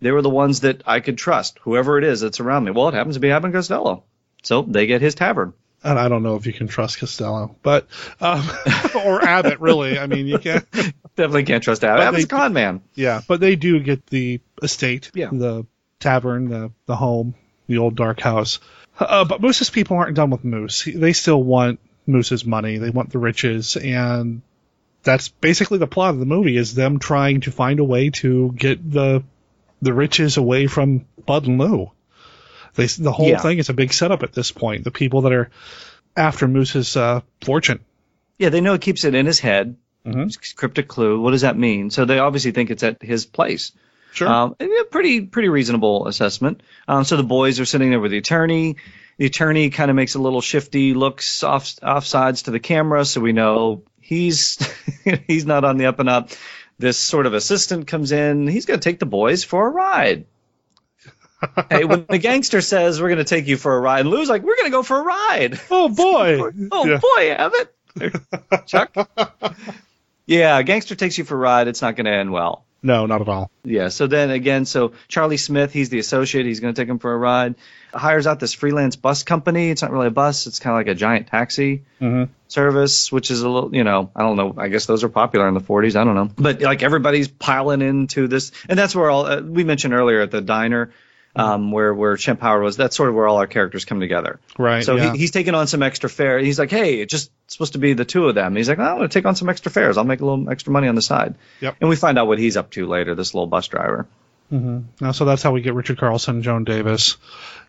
[0.00, 1.58] They were the ones that I could trust.
[1.62, 2.70] Whoever it is that's around me.
[2.70, 4.04] Well, it happens to be Abbott Costello,
[4.42, 5.52] so they get his tavern.
[5.84, 7.88] And I don't know if you can trust Costello, but
[8.20, 8.48] um,
[8.94, 9.98] or Abbott really.
[9.98, 10.64] I mean, you can't.
[11.16, 11.98] Definitely can't trust Abbott.
[11.98, 12.82] But Abbott's a con man.
[12.94, 15.28] Yeah, but they do get the estate, Yeah.
[15.32, 15.66] the
[15.98, 17.34] tavern, the the home,
[17.66, 18.60] the old dark house.
[18.98, 20.84] Uh, but Moose's people aren't done with Moose.
[20.84, 22.78] They still want Moose's money.
[22.78, 24.42] They want the riches, and
[25.02, 28.52] that's basically the plot of the movie: is them trying to find a way to
[28.56, 29.24] get the
[29.80, 31.90] the riches away from Bud and Lou.
[32.74, 33.38] They, the whole Yeah.
[33.38, 34.84] thing is a big setup at this point.
[34.84, 35.50] The people that are
[36.16, 37.80] after Moose's uh, fortune.
[38.38, 39.76] Yeah, they know it keeps it in his head.
[40.06, 40.56] Mhm.
[40.56, 41.20] Cryptic clue.
[41.20, 41.90] What does that mean?
[41.90, 43.72] So they obviously think it's at his place.
[44.12, 44.28] Sure.
[44.28, 46.62] Um, yeah, pretty pretty reasonable assessment.
[46.88, 48.76] Um, so the boys are sitting there with the attorney.
[49.18, 53.20] The attorney kind of makes a little shifty looks off offsides to the camera, so
[53.20, 54.58] we know he's
[55.28, 56.30] he's not on the up and up.
[56.78, 58.48] This sort of assistant comes in.
[58.48, 60.26] He's going to take the boys for a ride.
[61.70, 64.28] Hey, when the gangster says we're going to take you for a ride, and Lou's
[64.28, 65.60] like, we're going to go for a ride.
[65.70, 66.40] Oh boy!
[66.72, 66.98] Oh Yeah.
[66.98, 68.66] boy, Abbott.
[68.66, 68.94] Chuck.
[70.26, 71.68] Yeah, Gangster takes you for a ride.
[71.68, 72.64] It's not going to end well.
[72.84, 73.50] No, not at all.
[73.64, 73.88] Yeah.
[73.88, 76.46] So then again, so Charlie Smith, he's the associate.
[76.46, 77.54] He's going to take him for a ride.
[77.94, 79.70] Hires out this freelance bus company.
[79.70, 80.46] It's not really a bus.
[80.46, 82.32] It's kind of like a giant taxi Mm-hmm.
[82.48, 84.54] service, which is a little, you know, I don't know.
[84.58, 85.94] I guess those are popular in the 40s.
[85.94, 86.28] I don't know.
[86.36, 90.30] But like everybody's piling into this, and that's where all uh, we mentioned earlier at
[90.32, 90.92] the diner.
[91.34, 94.38] Um, where where Shemp Howard was, that's sort of where all our characters come together.
[94.58, 94.84] Right.
[94.84, 95.12] So yeah.
[95.12, 96.38] he, he's taking on some extra fare.
[96.38, 98.54] He's like, hey, it's just supposed to be the two of them.
[98.54, 99.96] He's like, oh, I'm going to take on some extra fares.
[99.96, 101.36] I'll make a little extra money on the side.
[101.60, 101.76] Yep.
[101.80, 104.06] And we find out what he's up to later, this little bus driver.
[104.52, 104.80] Mm-hmm.
[105.00, 107.16] Now, so that's how we get Richard Carlson, Joan Davis,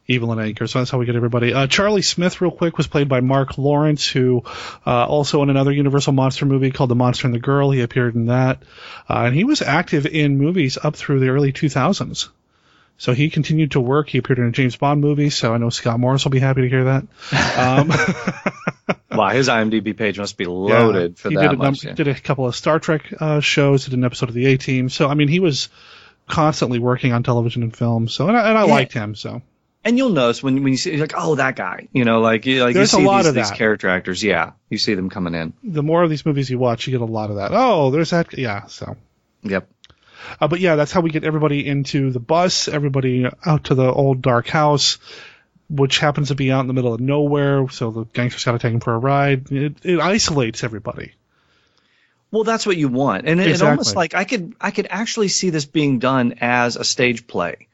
[0.10, 0.70] Evelyn Ankers.
[0.70, 1.54] So that's how we get everybody.
[1.54, 4.44] Uh, Charlie Smith, real quick, was played by Marc Lawrence, who
[4.86, 7.72] uh, also in another Universal monster movie called The Monster and the Girl.
[7.72, 8.64] He appeared in that,
[9.10, 12.28] uh, and he was active in movies up through the early 2000s.
[12.98, 14.08] So he continued to work.
[14.10, 15.30] He appeared in a James Bond movie.
[15.30, 17.04] So I know Scott Morris will be happy to hear that.
[17.58, 17.90] Um,
[19.18, 21.84] wow, his IMDb page must be loaded Yeah, for he that did a, much.
[21.84, 21.96] num- yeah.
[21.96, 24.90] did a couple of Star Trek uh, shows, did an episode of the A Team.
[24.90, 25.70] So I mean, he was
[26.28, 28.08] constantly working on television and film.
[28.08, 28.74] So and I, and I Yeah.
[28.74, 29.16] liked him.
[29.16, 29.42] So
[29.84, 32.64] And you'll notice when when you see like, oh, that guy, you know, like you
[32.64, 34.24] like There's a you see lot these, of these character actors.
[34.24, 35.54] Yeah, you see them coming in.
[35.64, 37.52] the more of these movies you watch, you get a lot of that.
[37.54, 38.38] Oh, there's that.
[38.38, 38.68] Yeah.
[38.68, 38.96] So.
[39.46, 39.68] Yep.
[40.40, 43.92] Uh, but yeah, that's how we get everybody into the bus, everybody out to the
[43.92, 44.98] old dark house,
[45.70, 47.68] which happens to be out in the middle of nowhere.
[47.70, 49.52] So the gangsters got to take them for a ride.
[49.52, 51.14] It, it isolates everybody.
[52.32, 55.28] Well, that's what you want, and it, it almost like I could I could actually
[55.28, 57.68] see this being done as a stage play.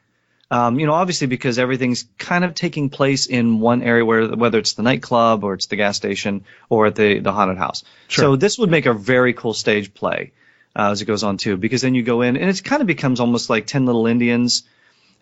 [0.50, 4.58] Um, you know, obviously because everything's kind of taking place in one area, where whether
[4.58, 7.84] it's the nightclub or it's the gas station or at the the haunted house.
[8.08, 8.24] Sure.
[8.24, 10.32] So this would make a very cool stage play
[10.80, 12.86] uh, as it goes on too, because then you go in and it kind of
[12.86, 14.62] becomes almost like Ten Little Indians.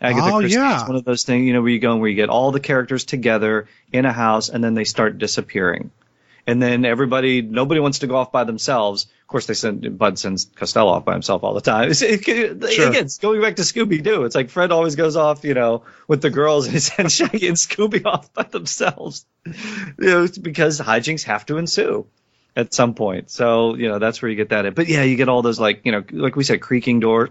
[0.01, 0.81] Agatha Oh, Christie yeah.
[0.81, 2.51] is one of those things, you know, where you go and where you get all
[2.51, 5.91] the characters together in a house and then they start disappearing.
[6.47, 9.03] And then everybody, nobody wants to go off by themselves.
[9.21, 11.91] Of course, they send Bud sends Costello off by himself all the time.
[11.91, 12.89] It's, it, it- Sure.
[12.89, 14.23] Again, it's going back to Scooby Doo.
[14.23, 17.47] It's like Fred always goes off, you know, with the girls, and he sends Shaggy
[17.49, 19.25] and Scooby off by themselves.
[19.45, 19.53] You
[19.99, 22.07] know, it's because hijinks have to ensue
[22.59, 23.29] at some point.
[23.29, 24.65] So you know that's where you get that.
[24.65, 24.73] In.
[24.73, 27.29] But yeah, you get all those like you know, like we said, creaking doors.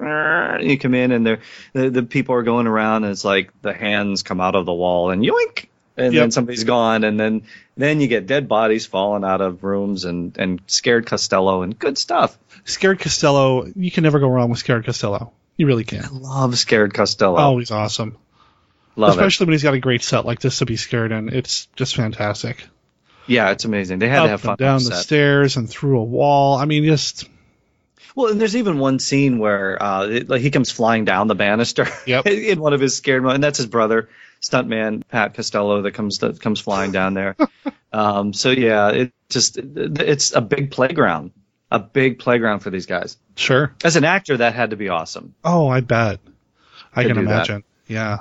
[0.63, 1.41] You come in and they're,
[1.73, 4.73] the the people are going around, and it's like the hands come out of the
[4.73, 6.23] wall and yoink, and Yep.
[6.23, 7.43] then somebody's gone, and then
[7.77, 11.99] then you get dead bodies falling out of rooms and and scared Costello and good
[11.99, 12.37] stuff.
[12.65, 15.33] Scared Costello, you can never go wrong with Scared Costello.
[15.57, 16.05] You really can.
[16.05, 17.37] I Love scared Costello.
[17.37, 18.17] Always awesome.
[18.95, 19.13] Love it.
[19.13, 21.29] Especially when he's got a great set like this to be scared in.
[21.29, 22.65] It's just fantastic.
[23.29, 23.99] Yeah, it's amazing.
[23.99, 26.57] They had to have fun down the stairs and through a wall.
[26.57, 27.29] I mean, just
[28.15, 31.35] Well, and there's even one scene where uh, it, like he comes flying down the
[31.35, 32.27] banister Yep.
[32.27, 34.09] in one of his scared moments, and that's his brother,
[34.41, 37.37] stuntman Pat Costello, that comes that comes flying down there.
[37.93, 41.33] um, so yeah, it just it, it's a big playground,
[41.71, 43.17] a big playground for these guys.
[43.37, 43.75] sure.
[43.85, 45.35] As an actor, that had to be awesome.
[45.45, 46.21] Oh, I bet.
[46.95, 47.31] I can do that.
[47.31, 47.65] imagine.
[47.87, 48.19] Yeah.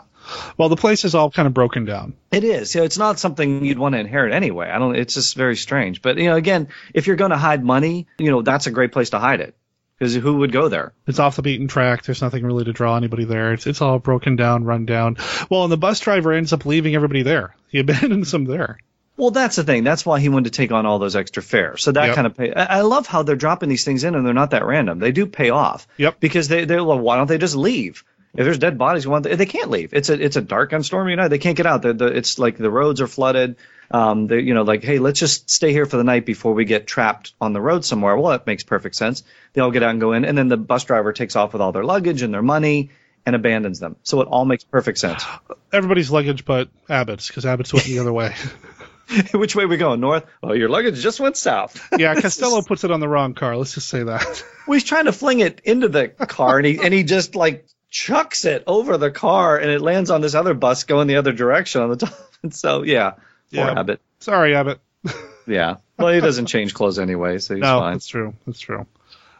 [0.57, 2.13] Well, the place is all kind of broken down.
[2.31, 2.73] It is.
[2.75, 4.69] You know, it's not something you'd want to inherit anyway.
[4.69, 4.95] I don't.
[4.95, 6.01] It's just very strange.
[6.01, 8.91] But you know, again, if you're going to hide money, you know, that's a great
[8.91, 9.55] place to hide it
[9.97, 10.93] because who would go there?
[11.07, 12.03] It's off the beaten track.
[12.03, 13.53] There's nothing really to draw anybody there.
[13.53, 15.17] It's it's all broken down, run down.
[15.49, 17.55] Well, and the bus driver ends up leaving everybody there.
[17.69, 18.77] He abandons them there.
[19.15, 19.83] Well, that's the thing.
[19.83, 21.81] That's why he wanted to take on all those extra fares.
[21.81, 22.15] So that Yep.
[22.15, 22.53] kind of pay.
[22.53, 24.99] I love how they're dropping these things in and they're not that random.
[24.99, 25.87] They do pay off.
[25.97, 26.19] Yep.
[26.19, 28.03] Because they they're well, why don't they just leave?
[28.33, 29.93] If there's dead bodies, don't they, they can't leave.
[29.93, 31.29] It's a it's a dark and stormy night.
[31.29, 31.81] They can't get out.
[31.81, 33.55] The, the, it's like the roads are flooded.
[33.89, 36.65] Um, they you know like hey, let's just stay here for the night before we
[36.65, 38.15] get trapped on the road somewhere.
[38.17, 39.23] Well, that makes perfect sense.
[39.53, 41.61] They all get out and go in, and then the bus driver takes off with
[41.61, 42.91] all their luggage and their money
[43.27, 43.97] and abandons them.
[44.03, 45.23] So it all makes perfect sense.
[45.73, 48.33] Everybody's luggage but Abbott's, because Abbott's went the other way.
[49.33, 49.99] Which way we going?
[49.99, 50.25] North?
[50.41, 51.81] Oh, your luggage just went south.
[51.97, 53.57] Yeah, Costello puts it on the wrong car.
[53.57, 54.43] Let's just say that.
[54.65, 57.65] Well, he's trying to fling it into the car, and he and he just like
[57.89, 61.33] chucks it over the car, and it lands on this other bus going the other
[61.33, 62.13] direction on the top.
[62.43, 63.19] And so, yeah, poor
[63.49, 63.79] Yeah.
[63.79, 63.99] Abbott.
[64.19, 64.79] Sorry, Abbott.
[65.47, 65.77] Yeah.
[65.97, 67.93] Well, he doesn't change clothes anyway, so he's no, fine.
[67.93, 68.33] that's true.
[68.45, 68.85] That's true.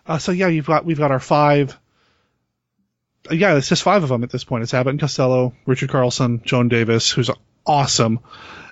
[0.08, 1.78] Uh, so yeah, you've got we've got our five.
[3.30, 4.64] uh, Yeah, it's just five of them at this point.
[4.64, 7.30] It's Abbott and Costello, Richard Carlson, Joan Davis, who's
[7.66, 8.22] awesome,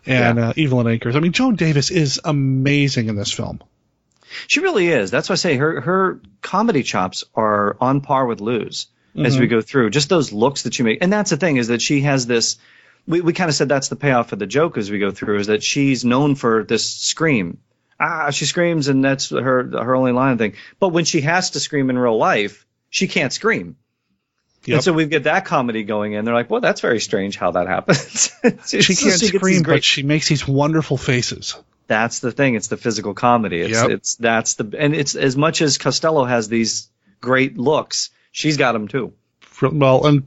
[0.05, 1.15] and uh, Evelyn Ankers.
[1.15, 3.61] I mean, Joan Davis is amazing in this film.
[4.47, 5.11] She really is.
[5.11, 9.47] That's why I say her her comedy chops are on par with Lou's as we
[9.47, 9.49] Mhm.
[9.51, 9.89] go through.
[9.91, 12.57] Just those looks that she makes, and that's the thing is that she has this.
[13.07, 15.39] We we kind of said that's the payoff for the joke as we go through
[15.39, 17.59] is that she's known for this scream.
[17.99, 20.53] Ah, she screams, and that's her her only line thing.
[20.79, 23.75] But when she has to scream in real life, she can't scream.
[24.65, 24.75] Yep.
[24.75, 26.25] And so we get that comedy going in.
[26.25, 28.31] They're like, well, that's very strange how that happens.
[28.65, 31.55] She can't these scream, great- but she makes these wonderful faces.
[31.87, 32.55] That's the thing.
[32.55, 33.61] It's the physical comedy.
[33.61, 33.89] It's Yep.
[33.91, 36.89] it's that's the and it's as much as Costello has these
[37.21, 39.13] great looks, she's got them too.
[39.61, 40.23] Well, and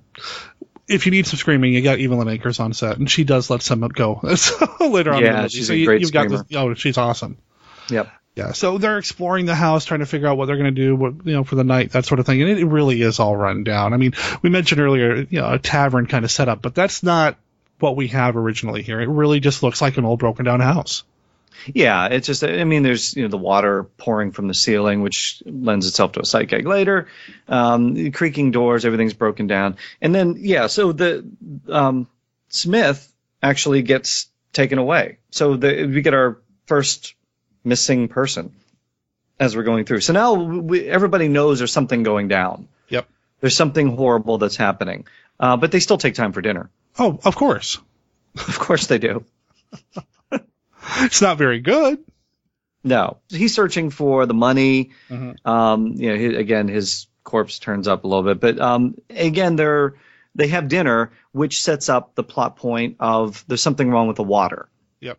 [0.88, 3.60] if you need some screaming, you got Evelyn Ankers on set, and she does let
[3.62, 4.20] some go
[4.80, 5.18] later on.
[5.18, 5.48] in the Yeah, movie.
[5.50, 6.44] she's so a you, great you've got screamer.
[6.48, 6.56] this.
[6.56, 7.36] Oh, she's awesome.
[7.90, 8.10] Yep.
[8.36, 10.94] Yeah, so they're exploring the house, trying to figure out what they're going to do,
[10.94, 13.18] what, you know, for the night, that sort of thing, and it, it really is
[13.18, 13.92] all run down.
[13.92, 17.36] I mean, we mentioned earlier, you know, a tavern kind of setup, but that's not
[17.80, 19.00] what we have originally here.
[19.00, 21.02] It really just looks like an old broken down house.
[21.66, 25.42] Yeah, it's just I mean, there's you know the water pouring from the ceiling, which
[25.44, 27.08] lends itself to a sight gag later.
[27.48, 31.28] Um, creaking doors, everything's broken down, and then yeah, so the
[31.68, 32.08] um,
[32.48, 35.18] Smith actually gets taken away.
[35.30, 37.14] So the, we get our first
[37.64, 38.54] missing person
[39.38, 40.00] as we're going through.
[40.00, 42.68] So now we, everybody knows there's something going down.
[42.88, 43.08] Yep.
[43.40, 45.06] There's something horrible that's happening,
[45.38, 46.70] uh, but they still take time for dinner.
[46.98, 47.78] Oh, of course.
[48.34, 49.24] Of course they do.
[51.04, 51.98] It's not very good.
[52.84, 54.90] No, he's searching for the money.
[55.10, 55.44] Mhm.
[55.44, 59.56] Um, you know, he, again, his corpse turns up a little bit, but um, again,
[59.56, 59.94] they're
[60.34, 64.22] they have dinner, which sets up the plot point of there's something wrong with the
[64.22, 64.68] water.
[65.00, 65.18] Yep.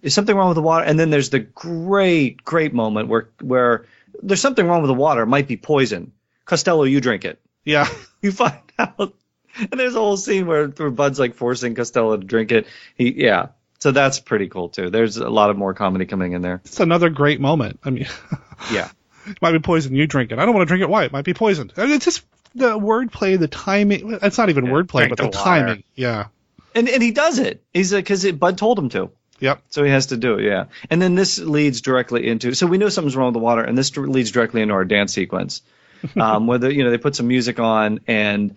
[0.00, 3.86] There's something wrong with the water, and then there's the great, great moment where where
[4.22, 5.22] there's something wrong with the water.
[5.22, 6.12] It might be poison.
[6.44, 7.40] Costello, you drink it.
[7.64, 7.88] Yeah.
[8.22, 9.14] You find out,
[9.56, 12.66] and there's a whole scene where, where Bud's like forcing Costello to drink it.
[12.96, 13.48] He, yeah.
[13.78, 14.90] So that's pretty cool too.
[14.90, 16.60] There's a lot of more comedy coming in there.
[16.64, 17.80] It's another great moment.
[17.84, 18.06] I mean,
[18.72, 18.88] Yeah.
[19.26, 19.94] it might be poison.
[19.94, 20.38] You drink it.
[20.38, 20.88] I don't want to drink it.
[20.88, 21.04] Why?
[21.04, 21.72] It might be poisoned.
[21.76, 24.18] I mean, it's just the wordplay, the timing.
[24.22, 25.84] It's not even wordplay, drink but the, the timing.
[25.94, 26.26] Yeah.
[26.74, 27.62] And and he does it.
[27.72, 29.10] He's because Bud told him to.
[29.40, 29.62] Yep.
[29.68, 30.44] So he has to do it.
[30.44, 30.64] Yeah.
[30.88, 32.54] And then this leads directly into.
[32.54, 35.12] So we know something's wrong with the water, and this leads directly into our dance
[35.12, 35.60] sequence,
[36.16, 38.56] um, where the, you know they put some music on, and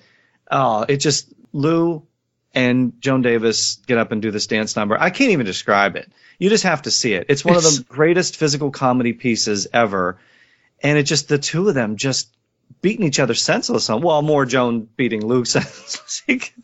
[0.50, 2.04] oh, it just Lou
[2.54, 5.00] and Joan Davis get up and do this dance number.
[5.00, 6.12] I can't even describe it.
[6.40, 7.28] You just have to see it.
[7.30, 10.18] It's one of the greatest physical comedy pieces ever,
[10.82, 12.30] and it just the two of them just
[12.82, 14.02] beating each other senseless on.
[14.02, 16.24] Well, more Joan beating Lou senseless,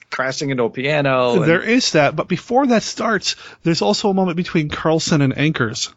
[0.09, 1.35] crashing into a piano.
[1.35, 5.35] and- There is that, but before that starts, there's also a moment between Carlson and
[5.35, 5.93] Ankers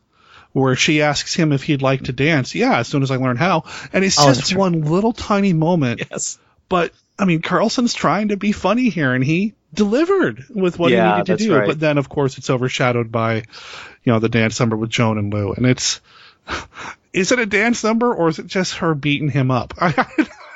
[0.52, 2.54] where she asks him if he'd like to dance.
[2.54, 3.64] Yeah, as soon as I learn how.
[3.92, 4.58] And it's Oh, just that's right.
[4.58, 6.02] one little tiny moment.
[6.10, 6.38] Yes.
[6.70, 11.12] But I mean, Carlson's trying to be funny here, and he delivered with what Yeah,
[11.12, 11.56] he needed to do.
[11.56, 11.66] right.
[11.68, 15.32] But then, of course, it's overshadowed by, you know, the dance number with Joan and
[15.32, 16.00] Lou, and it's.
[17.12, 19.74] Is it a dance number or is it just her beating him up?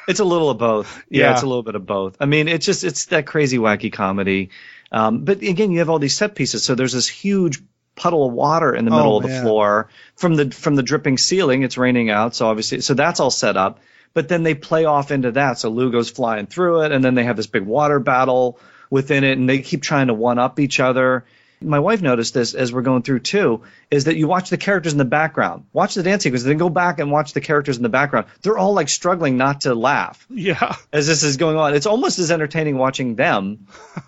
[0.09, 1.01] It's a little of both.
[1.09, 1.33] Yeah, Yeah.
[1.33, 2.17] it's a little bit of both.
[2.21, 4.51] I mean, it's just it's that crazy wacky comedy.
[4.91, 6.65] Um, but again, you have all these set pieces.
[6.65, 7.63] So there's this huge
[7.95, 9.43] puddle of water in the Oh, middle of the man.
[9.45, 11.63] floor from the from the dripping ceiling.
[11.63, 13.79] It's raining out, so obviously, so that's all set up.
[14.13, 15.59] But then they play off into that.
[15.61, 18.59] So Lou goes flying through it, and then they have this big water battle
[18.93, 21.25] within it, and they keep trying to one up each other.
[21.63, 24.93] My wife noticed this as we're going through too, is that you watch the characters
[24.93, 27.83] in the background, watch the dance sequence, then go back and watch the characters in
[27.83, 28.27] the background.
[28.43, 30.77] They're all like struggling not to laugh yeah.
[30.93, 31.75] as this is going on.
[31.75, 33.67] It's almost as entertaining watching them,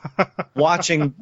[0.54, 1.14] watching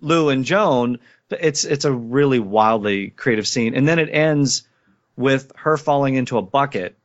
[0.00, 0.98] Lou and Joan.
[1.28, 4.66] But It's it's a really wildly creative scene, and then it ends
[5.14, 6.96] with her falling into a bucket.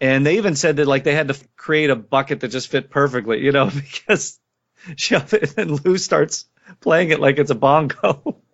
[0.00, 2.90] And they even said that like they had to create a bucket that just fit
[2.90, 3.70] perfectly, you know,
[4.06, 4.40] because
[4.96, 6.46] she and Lou starts
[6.80, 8.36] playing it like it's a bongo.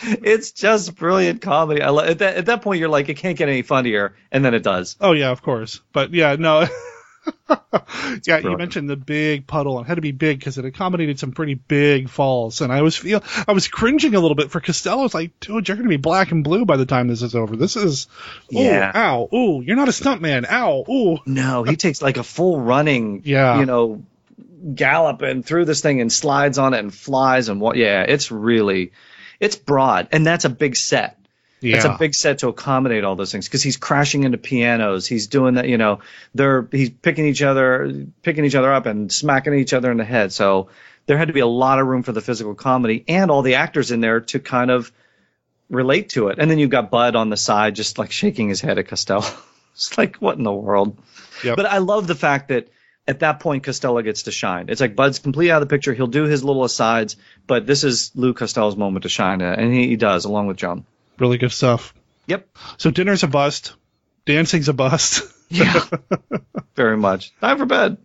[0.00, 1.82] It's just brilliant comedy.
[1.82, 4.44] I lo- at that at that point you're like it can't get any funnier, and
[4.44, 4.94] then it does.
[5.00, 5.80] Oh yeah, of course.
[5.92, 6.68] But yeah, no.
[8.24, 9.80] yeah, you mentioned the big puddle.
[9.80, 12.96] It had to be big because it accommodated some pretty big falls, and I was
[12.96, 15.04] feel I was cringing a little bit for Costello.
[15.04, 17.56] It's like, dude, you're gonna be black and blue by the time this is over.
[17.56, 18.06] This is,
[18.54, 18.92] ooh, Yeah.
[18.94, 21.18] ow, ooh, you're not a stuntman, ow, ooh.
[21.26, 23.58] No, he takes like a full running, Yeah.
[23.58, 24.04] you know,
[24.74, 27.76] gallop and through this thing and slides on it and flies and what?
[27.76, 28.92] Yeah, it's really,
[29.40, 31.18] it's broad, and that's a big set.
[31.60, 31.76] yeah.
[31.76, 35.06] It's a big set to accommodate all those things because he's crashing into pianos.
[35.06, 36.00] He's doing that, you know.
[36.34, 40.04] They're he's picking each other, picking each other up and smacking each other in the
[40.04, 40.32] head.
[40.32, 40.68] So
[41.06, 43.56] there had to be a lot of room for the physical comedy and all the
[43.56, 44.92] actors in there to kind of
[45.70, 46.38] relate to it.
[46.38, 49.24] And then you've got Bud on the side just like shaking his head at Costello.
[49.74, 50.98] it's like what in the world?
[51.44, 51.56] Yep.
[51.56, 52.68] But I love the fact that
[53.08, 54.66] at that point Costello gets to shine.
[54.68, 55.92] It's like Bud's completely out of the picture.
[55.94, 59.72] He'll do his little asides, but this is Lou Costello's moment to shine, uh, and
[59.74, 60.84] he, he does along with Joan.
[61.18, 61.94] Really good stuff.
[62.26, 62.46] Yep.
[62.76, 63.74] So dinner's a bust,
[64.26, 65.22] dancing's a bust.
[65.50, 65.82] Yeah.
[66.76, 67.32] Very much.
[67.40, 67.96] Time for bed.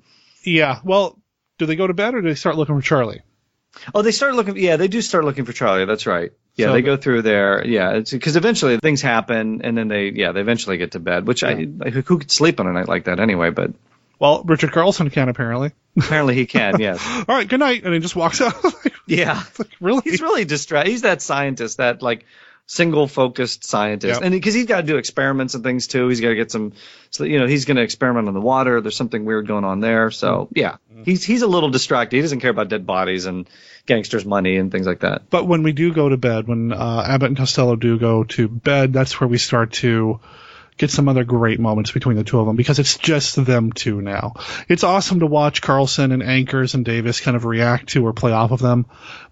[0.45, 0.79] yeah.
[0.85, 1.19] Well,
[1.57, 3.21] do they go to bed or do they start looking for Charlie?
[3.93, 4.55] Oh, they start looking.
[4.55, 5.83] Yeah, they do start looking for Charlie.
[5.83, 6.31] That's right.
[6.55, 7.67] Yeah, So they go through there.
[7.67, 11.27] Yeah, because eventually things happen, and then they yeah they eventually get to bed.
[11.27, 13.49] Which I who could sleep on a night like that anyway?
[13.49, 13.73] But
[14.19, 15.71] Well, Richard Carlson can apparently.
[15.97, 16.79] apparently he can.
[16.79, 17.01] Yes.
[17.27, 18.55] All right, good night, and he just walks out.
[19.05, 19.43] Yeah.
[19.81, 20.01] really?
[20.05, 20.89] He's really distracted.
[20.91, 22.25] He's that scientist, that like
[22.67, 24.23] single focused scientist, Yep.
[24.23, 26.07] and because he's got to do experiments and things too.
[26.07, 26.71] He's got to get some,
[27.09, 28.79] so you know, he's going to experiment on the water.
[28.79, 30.09] There's something weird going on there.
[30.09, 32.15] So yeah, he's he's a little distracted.
[32.15, 33.49] He doesn't care about dead bodies and
[33.85, 35.29] gangsters' money and things like that.
[35.29, 38.47] But when we do go to bed, when uh, Abbott and Costello do go to
[38.47, 40.21] bed, that's where we start to
[40.77, 44.01] get some other great moments between the two of them because it's just them two
[44.01, 44.33] now.
[44.67, 48.31] It's awesome to watch Carlson and Ankers and Davis kind of react to or play
[48.31, 48.85] off of them,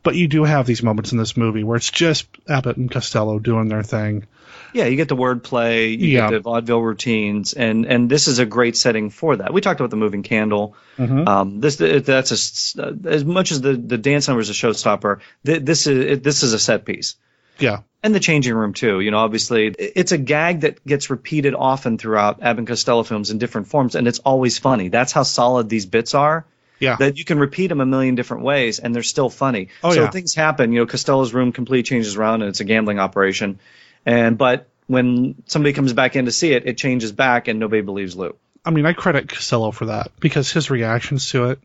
[0.04, 3.40] but you do have these moments in this movie where it's just Abbott and Costello
[3.40, 4.26] doing their thing.
[4.74, 6.30] Yeah, you get the wordplay, you Yeah.
[6.30, 9.54] get the vaudeville routines, and and this is a great setting for that.
[9.54, 10.76] We talked about the moving candle.
[10.98, 11.28] Mhm.
[11.28, 15.20] Um, this that's a as much as the the dance number is a showstopper.
[15.44, 17.16] This is this is a set piece.
[17.62, 17.82] Yeah.
[18.04, 19.00] And the changing room too.
[19.00, 23.30] You know, obviously it's a gag that gets repeated often throughout Abbott and Costello films
[23.30, 24.88] in different forms, and it's always funny.
[24.90, 26.46] That's how solid these bits are.
[26.80, 26.96] Yeah.
[26.96, 29.68] That you can repeat them a million different ways, and they're still funny.
[29.84, 30.10] Oh, so yeah.
[30.10, 30.72] things happen.
[30.74, 33.60] You know, Costello's room completely changes around, and it's a gambling operation.
[34.04, 37.84] And but when somebody comes back in to see it, it changes back, and nobody
[37.84, 38.36] believes Lou.
[38.66, 41.60] I mean, I credit Costello for that because his reactions to it,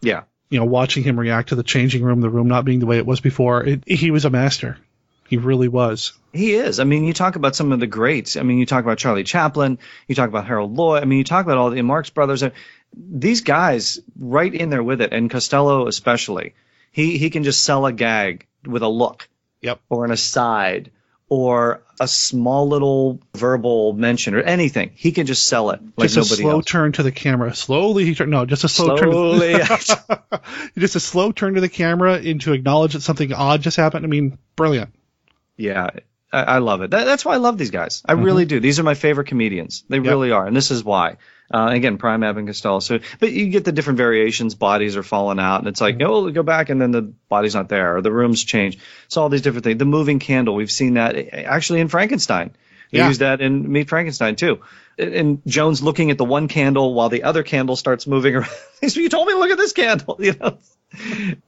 [0.00, 0.22] Yeah.
[0.48, 2.96] you know, watching him react to the changing room, the room not being the way
[2.96, 4.78] it was before, it, he was a master.
[5.28, 6.14] He really was.
[6.32, 6.80] He is.
[6.80, 8.36] I mean, you talk about some of the greats.
[8.36, 9.78] I mean, you talk about Charlie Chaplin.
[10.06, 11.02] You talk about Harold Lloyd.
[11.02, 12.42] I mean, you talk about all the Marx Brothers.
[12.96, 16.54] These guys, right in there with it, and Costello especially.
[16.92, 19.28] He he can just sell a gag with a look.
[19.60, 19.80] Yep.
[19.90, 20.92] Or an aside,
[21.28, 24.92] or a small little verbal mention, or anything.
[24.94, 26.64] He can just sell it like just a slow else.
[26.64, 27.54] turn to the camera.
[27.54, 28.30] Slowly he turned.
[28.30, 29.58] No, just a slow Slowly.
[29.58, 29.78] turn.
[29.78, 30.40] To,
[30.78, 34.06] just a slow turn to the camera and to acknowledge that something odd just happened.
[34.06, 34.94] I mean, brilliant.
[35.58, 35.90] Yeah,
[36.32, 36.90] I, I love it.
[36.92, 38.02] That, that's why I love these guys.
[38.06, 38.60] I really do.
[38.60, 39.84] These are my favorite comedians.
[39.88, 41.18] They really are, and this is why.
[41.52, 42.78] Uh, again, Prime Abbott and Costello.
[42.80, 44.54] So, but you get the different variations.
[44.54, 47.68] Bodies are falling out, and it's like, oh, go back, and then the body's not
[47.70, 48.78] there, or the rooms change.
[49.08, 49.78] So all these different things.
[49.78, 50.54] The moving candle.
[50.54, 52.50] We've seen that eh, actually in Frankenstein.
[52.90, 53.08] They Yeah.
[53.08, 54.60] used that in Meet Frankenstein too.
[54.98, 58.50] And- Jones looking at the one candle while the other candle starts moving around.
[58.82, 60.16] You told me to look at this candle.
[60.22, 60.58] You know,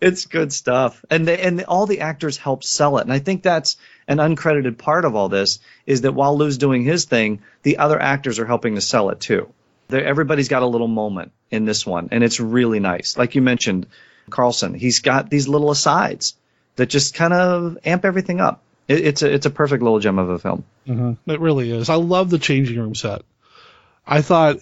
[0.00, 1.02] it's good stuff.
[1.10, 3.02] And they, and all the actors help sell it.
[3.02, 3.76] And I think that's
[4.10, 7.98] an uncredited part of all this is that while Lou's doing his thing, the other
[8.00, 9.48] actors are helping to sell it too.
[9.88, 13.16] They're, everybody's got a little moment in this one, and it's really nice.
[13.16, 13.86] Like you mentioned,
[14.28, 16.34] Carlson, he's got these little asides
[16.76, 18.62] that just kind of amp everything up.
[18.88, 20.64] It, it's a it's a perfect little gem of a film.
[20.86, 21.88] hmm It really is.
[21.88, 23.22] I love the changing room set.
[24.06, 24.56] I thought,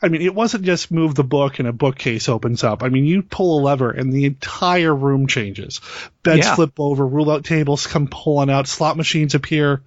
[0.00, 2.82] I mean, it wasn't just move the book and a bookcase opens up.
[2.82, 5.80] I mean, you pull a lever and the entire room changes.
[6.22, 6.54] Beds Yeah.
[6.54, 9.82] flip over, rule out tables come pulling out, slot machines appear.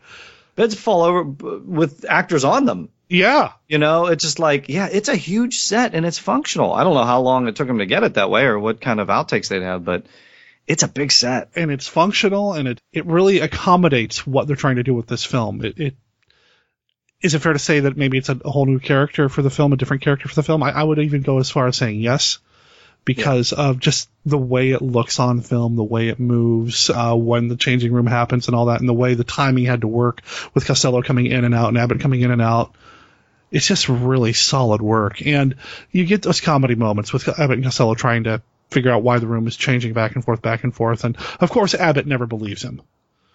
[0.56, 2.90] Beds fall over with actors on them.
[3.08, 3.54] Yeah.
[3.68, 6.74] You know, it's just like, yeah, it's a huge set and it's functional.
[6.74, 8.80] I don't know how long it took them to get it that way or what
[8.82, 10.06] kind of outtakes they'd have, but
[10.68, 11.50] it's a big set.
[11.56, 15.26] and it's functional and it, it really accommodates what they're trying to do with this
[15.26, 15.66] film.
[15.66, 15.96] It, it
[17.22, 19.74] is it fair to say that maybe it's a, whole new character for the film,
[19.74, 20.64] a different character for the film?
[20.64, 22.40] I, I would even go as far as saying yes,
[23.04, 27.48] because of just the way it looks on film, the way it moves, uh, when
[27.48, 30.22] the changing room happens and all that, and the way the timing had to work
[30.54, 32.74] with Costello coming in and out and Abbott coming in and out.
[33.52, 35.26] It's just really solid work.
[35.26, 35.56] And
[35.92, 39.28] you get those comedy moments with Abbott and Costello trying to figure out why the
[39.28, 41.04] room is changing back and forth, back and forth.
[41.04, 42.82] And of course, Abbott never believes him.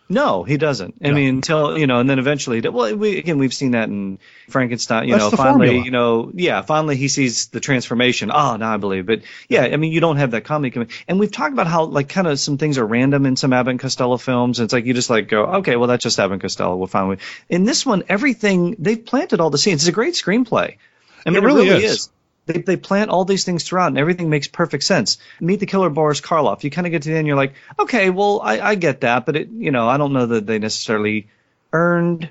[0.06, 0.96] No, he doesn't.
[1.02, 4.18] I mean, until you know, and then eventually, well, we, again, we've seen that in
[4.50, 5.08] Frankenstein.
[5.08, 5.84] You That's know, finally, formula.
[5.86, 8.30] you know, yeah, finally he sees the transformation.
[8.30, 9.06] Oh, now I believe.
[9.06, 10.90] But yeah, I mean, you don't have that comedy coming.
[11.08, 13.70] And we've talked about how like kind of some things are random in some Abbott
[13.70, 14.58] and Costello films.
[14.58, 16.76] And it's like you just like go, okay, well, that's just Abbott and Costello.
[16.76, 17.14] We'll find.
[17.14, 17.16] a.
[17.48, 19.82] In this one, everything they've planted all the scenes.
[19.82, 20.76] It's a great screenplay.
[21.24, 21.82] I mean, It really is.
[21.82, 22.10] is.
[22.46, 25.18] They, they plant all these things throughout, and everything makes perfect sense.
[25.40, 26.62] Meet the killer Boris Karloff.
[26.62, 29.26] You kind of get to the end, you're like, okay, well, I, I get that,
[29.26, 31.28] but it, you know, I don't know that they necessarily
[31.72, 32.28] earned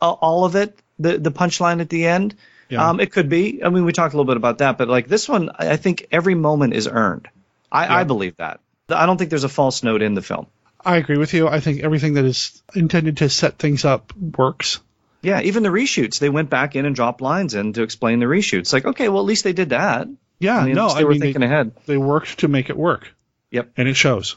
[0.00, 0.78] all of it.
[0.98, 2.34] The the punchline at the end.
[2.68, 2.88] Yeah.
[2.88, 3.62] Um, it could be.
[3.62, 5.76] I mean, we talked a little bit about that, but like this one, I I
[5.76, 7.28] think every moment is earned.
[7.70, 8.60] I, I believe that.
[8.88, 10.46] I don't think there's a false note in the film.
[10.84, 11.48] I agree with you.
[11.48, 14.80] I think everything that is intended to set things up works.
[15.22, 18.26] Yeah, even the reshoots, they went back in and dropped lines in to explain the
[18.26, 18.72] reshoots.
[18.72, 20.08] Like, okay, well, at least they did that.
[20.38, 21.72] Yeah, I mean, no, they I were mean, thinking they, ahead.
[21.86, 23.08] They worked to make it work.
[23.50, 23.70] Yep.
[23.76, 24.36] And it shows.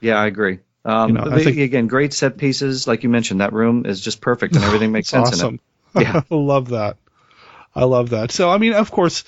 [0.00, 0.60] Yeah, I agree.
[0.84, 3.40] Um, You know, I think- again, great set pieces, like you mentioned.
[3.40, 5.60] That room is just perfect, and everything makes sense awesome.
[5.94, 6.04] in it.
[6.04, 6.20] Yeah.
[6.30, 6.96] I love that.
[7.74, 8.30] I love that.
[8.30, 9.24] So, I mean, of course,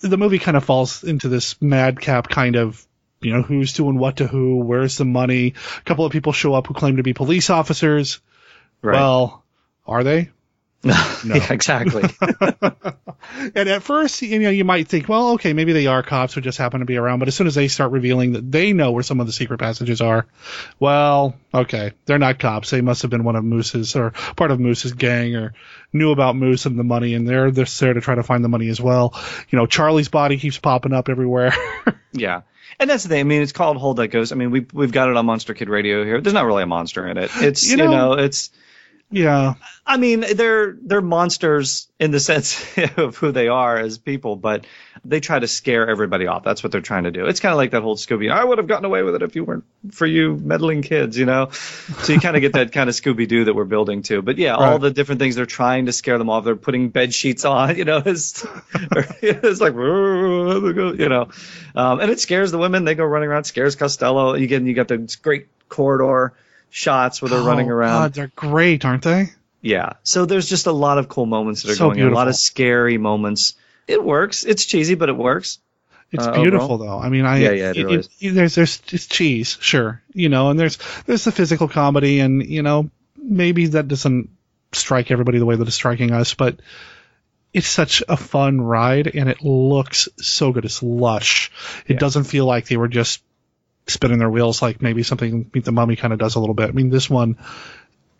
[0.00, 2.86] the movie kind of falls into this madcap kind of,
[3.20, 5.54] you know, who's doing what to who, where's the money.
[5.78, 8.20] A couple of people show up who claim to be police officers.
[8.82, 8.94] Right.
[8.94, 9.44] Well,
[9.86, 10.30] are they?
[10.84, 10.94] No.
[11.26, 12.02] yeah, exactly.
[13.54, 16.40] and at first, you know, you might think, well, okay, maybe they are cops who
[16.40, 17.18] just happen to be around.
[17.20, 19.58] But as soon as they start revealing that they know where some of the secret
[19.58, 20.26] passages are,
[20.80, 22.70] well, okay, they're not cops.
[22.70, 25.54] They must have been one of Moose's or part of Moose's gang or
[25.92, 28.48] knew about Moose and the money, and they're they're there to try to find the
[28.48, 29.14] money as well.
[29.50, 31.54] You know, Charlie's body keeps popping up everywhere.
[32.12, 32.42] yeah.
[32.80, 33.20] And that's the thing.
[33.20, 34.32] I mean, it's called Hold That Ghost.
[34.32, 36.20] I mean, we've we've got it on Monster Kid Radio here.
[36.20, 37.30] There's not really a monster in it.
[37.36, 38.50] It's you You know, know- it's
[39.12, 39.54] yeah.
[39.86, 42.64] I mean, they're they're monsters in the sense
[42.96, 44.64] of who they are as people, but
[45.04, 46.44] they try to scare everybody off.
[46.44, 47.26] That's what they're trying to do.
[47.26, 48.30] It's kind of like that whole Scooby.
[48.30, 51.26] I would have gotten away with it if you weren't for you meddling kids, you
[51.26, 51.50] know.
[51.50, 54.22] So you kind of get that kind of Scooby Doo that we're building to.
[54.22, 56.44] But yeah, all the different things they're trying to scare them off.
[56.44, 58.02] They're putting bed sheets on, you know.
[58.04, 58.46] It's
[59.22, 61.28] it's like you know,
[61.74, 62.84] um, and it scares the women.
[62.84, 63.44] They go running around.
[63.44, 64.34] Scares Costello.
[64.34, 66.34] You get you got the great corridor
[66.72, 68.00] shots where they're running Oh, around.
[68.02, 69.26] God, they're great, aren't they?
[69.60, 69.92] Yeah.
[70.02, 72.26] So there's just a lot of cool moments that are So going on, a lot
[72.28, 73.54] of scary moments.
[73.86, 74.44] It works.
[74.44, 75.58] It's cheesy, but it works.
[76.10, 76.98] It's Uh, beautiful overall.
[77.00, 77.06] though.
[77.06, 78.08] I mean, I Yeah, yeah, it really is.
[78.34, 82.62] there's there's it's cheese, sure, you know, and there's there's the physical comedy, and you
[82.62, 82.90] know,
[83.22, 84.30] maybe that doesn't
[84.72, 86.60] strike everybody the way that it's striking us, but
[87.52, 90.64] it's such a fun ride, and it looks so good.
[90.64, 91.50] It's lush.
[91.86, 93.22] It doesn't feel like they were just
[93.86, 96.68] spinning their wheels like maybe something Meet the Mummy kind of does a little bit.
[96.68, 97.38] I mean, this one.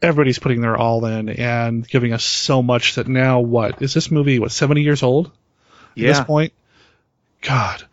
[0.01, 4.11] Everybody's putting their all in and giving us so much that now what is this
[4.11, 4.41] movie?
[4.41, 5.27] What seventy years old?
[5.27, 5.33] At
[5.97, 6.53] this point,
[7.43, 7.85] God,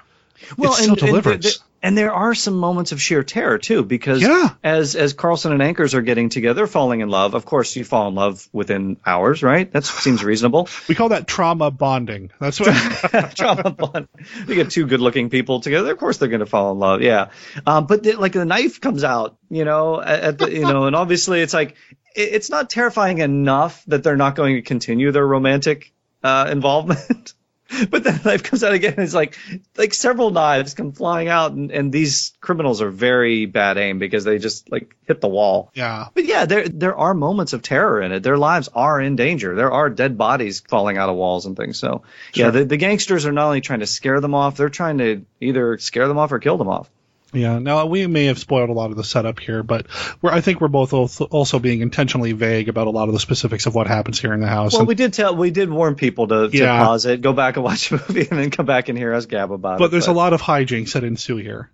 [0.57, 1.43] Well, it still and, and, delivers.
[1.59, 4.49] the- and there are some moments of sheer terror too, because Yeah.
[4.63, 7.33] as as Carlson and Ankers are getting together, falling in love.
[7.33, 9.71] Of course, you fall in love within hours, right?
[9.71, 10.67] That seems reasonable.
[10.87, 12.31] We call that trauma bonding.
[12.39, 12.73] That's what.
[13.35, 14.07] Trauma bond.
[14.47, 15.91] You get two good-looking people together.
[15.91, 17.01] Of course, they're going to fall in love.
[17.01, 17.29] Yeah,
[17.65, 20.95] um, but the, like the knife comes out, you know, at, the, you know, and
[20.95, 21.75] obviously it's like
[22.15, 27.33] it, it's not terrifying enough that they're not going to continue their romantic uh, involvement.
[27.89, 28.93] But then the knife comes out again.
[28.93, 29.37] And it's like
[29.77, 34.23] like several knives come flying out, and, and these criminals are very bad aim because
[34.23, 35.71] they just like hit the wall.
[35.73, 36.07] yeah.
[36.13, 38.23] But yeah, there there are moments of terror in it.
[38.23, 39.55] Their lives are in danger.
[39.55, 41.77] There are dead bodies falling out of walls and things.
[41.77, 42.03] So
[42.33, 45.25] yeah, the, the gangsters are not only trying to scare them off, they're trying to
[45.39, 46.89] either scare them off or kill them off.
[47.31, 47.59] Yeah.
[47.59, 49.85] Now we may have spoiled a lot of the setup here, but
[50.21, 53.67] we're, I think we're both also being intentionally vague about a lot of the specifics
[53.67, 54.73] of what happens here in the house.
[54.73, 56.83] Well, And- we did tell we did warn people to, to Yeah.
[56.83, 59.27] pause it, go back and watch the movie, and then come back and hear us
[59.27, 59.79] gab about it.
[59.79, 61.69] but there's a lot of hijinks that ensue here,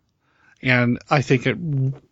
[0.62, 1.58] and I think it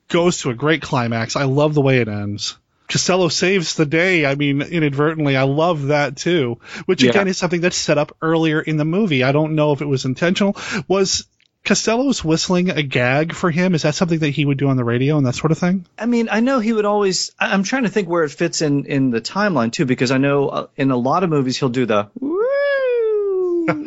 [0.08, 1.36] goes to a great climax.
[1.36, 2.58] I love the way it ends.
[2.90, 4.26] Costello saves the day.
[4.26, 6.60] I mean, inadvertently, I love that too.
[6.86, 7.10] Which Yeah.
[7.12, 9.24] again is something that's set up earlier in the movie.
[9.24, 10.56] I don't know if it was intentional.
[10.88, 11.26] Was
[11.66, 13.74] Costello's whistling a gag for him?
[13.74, 15.86] Is that something that he would do on the radio and that sort of thing?
[15.98, 17.32] I mean, I know he would always.
[17.40, 20.50] I'm trying to think where it fits in in the timeline too, because I know
[20.50, 22.10] uh, in a lot of movies he'll do the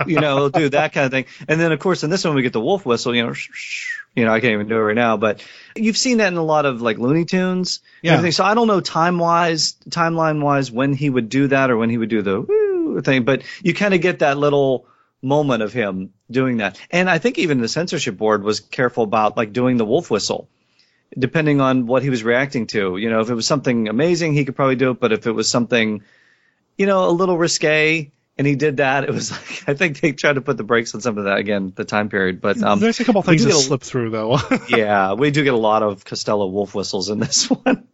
[0.07, 2.35] you know, he'll do that kind of thing, and then of course in this one
[2.35, 4.77] we get the wolf whistle, you know, sh- sh- you know, I can't even do
[4.77, 8.31] it right now, but you've seen that in a lot of like Looney Tunes, Yeah.
[8.31, 11.91] So I don't know time wise, timeline wise, when he would do that or when
[11.91, 14.87] he would do the woo thing, but you kind of get that little
[15.27, 19.37] moment of him doing that, and I think even the censorship board was careful about
[19.37, 20.49] like doing the wolf whistle
[21.19, 22.97] depending on what he was reacting to.
[22.97, 25.01] You know, if it was something amazing, he could probably do it.
[25.01, 26.03] But if it was something,
[26.77, 30.13] you know, a little risque, and he did that, it was like I think they
[30.13, 32.41] tried to put the brakes on some of that again, the time period.
[32.41, 34.39] But um, There's a couple things that a- slip through though.
[34.69, 37.87] yeah, we do get a lot of Costello wolf whistles in this one.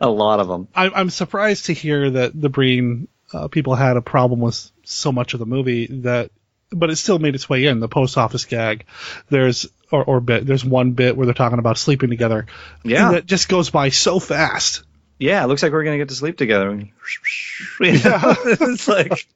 [0.00, 0.68] a lot of them.
[0.74, 5.12] I, I'm surprised to hear that the Breen uh, people had a problem with so
[5.12, 6.30] much of the movie that,
[6.70, 8.86] but it still made its way in the post office gag.
[9.28, 10.46] There's or, or bit.
[10.46, 12.46] There's one bit where they're talking about sleeping together.
[12.84, 13.12] Yeah.
[13.12, 14.82] that just goes by so fast.
[15.18, 16.70] Yeah, it looks like we're gonna get to sleep together.
[17.80, 19.26] Yeah, it's like,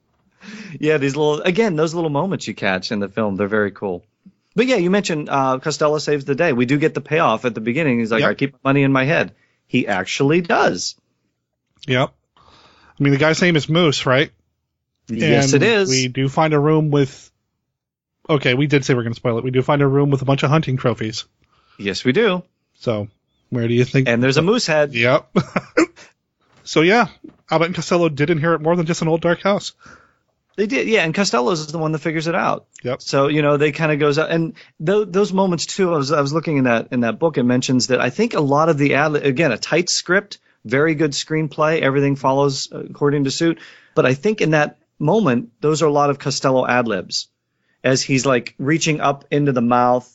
[0.81, 4.05] yeah, these little again, those little moments you catch in the film, they're very cool.
[4.55, 6.53] But yeah, you mentioned uh, Costello saves the day.
[6.53, 7.99] We do get the payoff at the beginning.
[8.01, 8.31] He's like, Yep.
[8.31, 9.35] I keep money in my head.
[9.67, 10.97] He actually does.
[11.87, 12.15] Yep.
[12.99, 14.31] I mean, the guy's name is Moose, right?
[15.09, 15.89] Yes, And it is.
[15.89, 17.31] We do find a room with.
[18.29, 19.45] Okay, we did say we're going to spoil it.
[19.45, 21.27] We do find a room with a bunch of hunting trophies.
[21.79, 22.43] Yes, we do.
[22.75, 23.09] So,
[23.51, 24.09] where do you think?
[24.09, 24.95] And there's a moose head.
[24.95, 25.37] Yep.
[26.65, 27.09] so yeah,
[27.51, 29.75] Abbott and Costello did inherit more than just an old dark house.
[30.57, 31.05] They did, yeah.
[31.05, 32.67] And Costello's is the one that figures it out.
[32.83, 33.03] Yep.
[33.03, 35.93] So you know, they kind of goes out, and th- those moments too.
[35.93, 37.37] I was I was looking in that in that book.
[37.39, 40.95] It mentions that I think a lot of the ad again a tight script, very
[40.95, 41.81] good screenplay.
[41.81, 43.59] Everything follows according to suit.
[43.95, 47.29] But I think in that moment, those are a lot of Costello ad libs,
[47.85, 50.13] as he's like reaching up into the mouth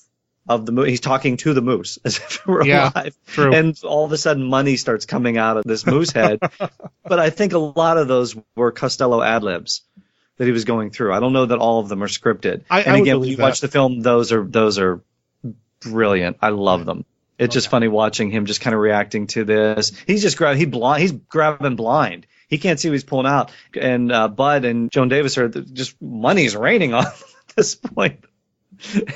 [0.49, 0.87] of the moose.
[0.89, 3.15] He's talking to the moose as if it were Yeah, alive.
[3.27, 3.53] true.
[3.53, 6.39] And all of a sudden, money starts coming out of this moose head.
[7.03, 9.81] but I think a lot of those were Costello ad libs
[10.37, 11.13] that he was going through.
[11.13, 12.63] I don't know that all of them are scripted.
[12.69, 15.01] I- and I again, when you watch the film, those are those are
[15.79, 16.37] brilliant.
[16.41, 17.05] I love them.
[17.41, 19.91] It's just funny watching him just kind of reacting to this.
[20.05, 21.01] He's just grab he blind.
[21.01, 22.27] He's grabbing blind.
[22.47, 23.51] He can't see what he's pulling out.
[23.79, 27.13] And uh, Bud and Joan Davis are just money's raining on them
[27.49, 28.23] at this point.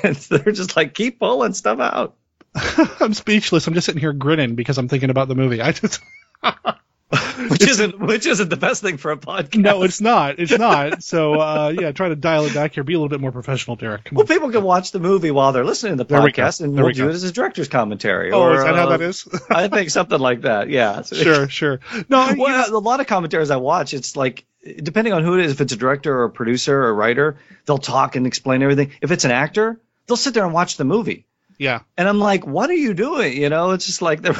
[0.02, 2.16] and they're just like keep pulling stuff out.
[3.00, 3.66] I'm speechless.
[3.66, 5.60] I'm just sitting here grinning because I'm thinking about the movie.
[5.60, 6.00] I just
[7.50, 9.56] which isn't which isn't the best thing for a podcast.
[9.56, 10.40] no, it's not.
[10.40, 11.04] It's not.
[11.04, 12.82] So uh, yeah, try to dial it back here.
[12.82, 14.04] Be a little bit more professional, Derek.
[14.04, 14.26] Come Well, on.
[14.26, 16.86] people can watch the movie while they're listening to the There we podcast, and we'll
[16.86, 18.32] we do it as a director's commentary.
[18.32, 19.28] Oh, or, is that how uh, that is?
[19.50, 20.68] I think something like that.
[20.68, 21.02] Yeah.
[21.02, 21.80] sure, sure.
[22.08, 24.44] No, well, a lot of commentaries I watch, it's like
[24.82, 27.38] depending on who it is, if it's a director or a producer or a writer,
[27.66, 28.90] they'll talk and explain everything.
[29.00, 31.24] If it's an actor, they'll sit there and watch the movie,
[31.56, 31.82] yeah.
[31.96, 34.34] and I'm like, "What are you doing?" You know, it's just like they're,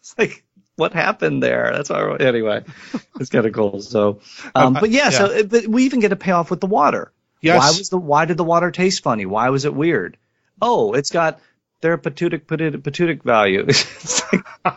[0.00, 0.44] it's like.
[0.82, 1.70] What happened there?
[1.72, 2.00] That's why.
[2.00, 2.64] I- Anyway,
[3.20, 3.80] it's kind of cool.
[3.80, 4.18] So,
[4.54, 7.12] um, but yeah, so but we even get a payoff with the water.
[7.40, 7.58] Yes.
[7.60, 9.24] Why was the Why did the water taste funny?
[9.26, 10.16] Why was it weird?
[10.60, 11.38] Oh, it's got
[11.82, 13.64] therapeutic therapeutic value.
[13.68, 14.44] it's like,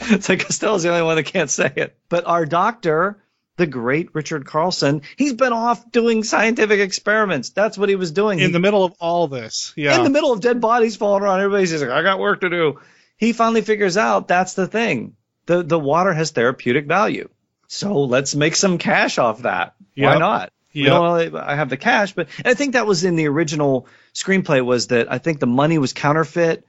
[0.00, 1.96] it's like Costello's the only one that can't say it.
[2.08, 3.22] But our doctor,
[3.56, 7.50] the great Richard Carlson, he's been off doing scientific experiments.
[7.50, 8.38] That's what he was doing.
[8.40, 9.96] In He- the middle of all this, yeah.
[9.96, 11.40] in the middle of dead bodies falling around.
[11.40, 12.80] Everybody's just like, I got work to do.
[13.16, 15.16] He finally figures out that's the thing.
[15.46, 17.28] The the water has therapeutic value.
[17.68, 19.74] So let's make some cash off that.
[19.96, 20.18] Why Yep.
[20.18, 20.52] not?
[20.74, 20.92] We Yep.
[20.92, 24.88] really, I have the cash, but I think that was in the original screenplay was
[24.88, 26.66] that I think the money was counterfeit.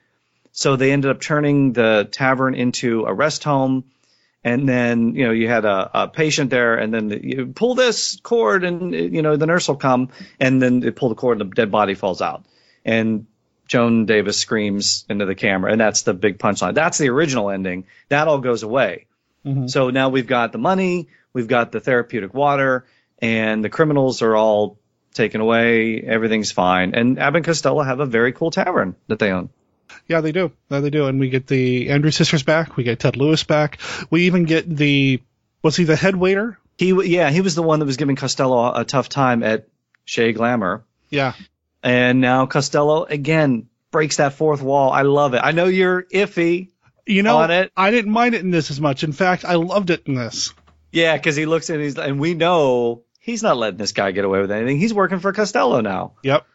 [0.51, 3.85] So they ended up turning the tavern into a rest home.
[4.43, 8.19] And then, you know, you had a, a patient there and then you pull this
[8.21, 11.49] cord and, you know, the nurse will come and then they pull the cord and
[11.49, 12.45] the dead body falls out.
[12.85, 13.25] And
[13.67, 16.73] Joan Davis screams into the camera, and that's the big punchline.
[16.75, 17.85] That's the original ending.
[18.09, 19.07] That all goes away.
[19.45, 19.69] Mhm.
[19.69, 22.85] So now we've got the money, we've got the therapeutic water,
[23.19, 24.77] and the criminals are all
[25.13, 26.01] taken away.
[26.01, 26.93] Everything's fine.
[26.93, 29.49] And Abbott and Costello have a very cool tavern that they own.
[30.07, 30.51] Yeah, they do.
[30.69, 31.05] Yeah, they do.
[31.07, 32.75] And we get the Andrews Sisters back.
[32.75, 33.79] We get Ted Lewis back.
[34.09, 35.21] We even get the
[35.61, 36.59] was he the head waiter?
[36.77, 39.67] He, yeah, he was the one that was giving Costello a tough time at
[40.03, 40.83] Chez Glamour.
[41.09, 41.33] Yeah.
[41.85, 44.91] And now Costello again breaks that fourth wall.
[44.91, 45.41] I love it.
[45.43, 46.71] I know you're iffy.
[47.05, 47.71] You know, On it.
[47.77, 49.03] I didn't mind it in this as much.
[49.03, 50.51] In fact, I loved it in this.
[50.91, 54.25] Yeah, because he looks and he's and we know he's not letting this guy get
[54.25, 54.79] away with anything.
[54.79, 56.47] He's working for Costello now, Yep.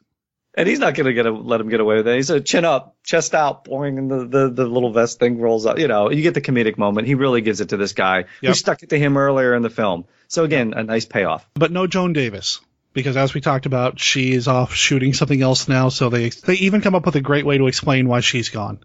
[0.56, 2.16] and he's not gonna get a, let him get away with it.
[2.16, 5.66] He's a chin up, chest out, boing, and the, the the little vest thing rolls
[5.66, 5.78] up.
[5.78, 7.06] You know, you get the comedic moment.
[7.06, 8.56] He really gives it to this guy who Yep.
[8.56, 10.06] stuck it to him earlier in the film.
[10.26, 11.48] So again, a nice payoff.
[11.54, 12.60] But no Joan Davis.
[12.92, 16.54] Because as we talked about, she is off shooting something else now, so they they
[16.54, 18.80] even come up with a great way to explain why she's gone.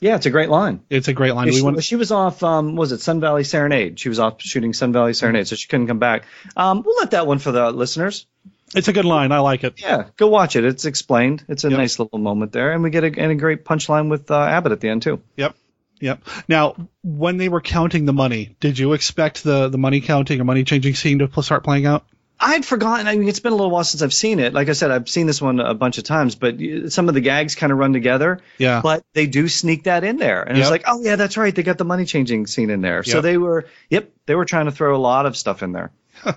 [0.00, 0.80] Yeah, it's a great line.
[0.90, 1.48] It's a great line.
[1.48, 2.42] Yeah, she, want she was off.
[2.42, 3.98] Um, was it Sun Valley Serenade?
[3.98, 6.24] She was off shooting Sun Valley Serenade, so she couldn't come back.
[6.56, 8.26] Um, we'll let that one for the listeners.
[8.74, 9.32] It's a good line.
[9.32, 9.80] I like it.
[9.80, 10.64] Yeah, go watch it.
[10.64, 11.44] It's explained.
[11.48, 14.30] It's a nice little moment there, and we get a, and a great punchline with
[14.30, 15.22] uh, Abbott at the end too.
[15.36, 15.56] Yep.
[16.00, 16.22] Yep.
[16.46, 20.44] Now, when they were counting the money, did you expect the, the money counting or
[20.44, 22.06] money changing scene to start playing out?
[22.40, 23.08] I'd forgotten.
[23.08, 24.52] I mean, it's been a little while since I've seen it.
[24.52, 26.56] Like I said, I've seen this one a bunch of times, but
[26.88, 28.40] some of the gags kind of run together.
[28.58, 28.80] Yeah.
[28.80, 31.54] But they do sneak that in there, and it's like, oh yeah, that's right.
[31.54, 33.02] They got the money changing scene in there.
[33.02, 35.90] So they were, yep, they were trying to throw a lot of stuff in there.
[36.24, 36.34] I'm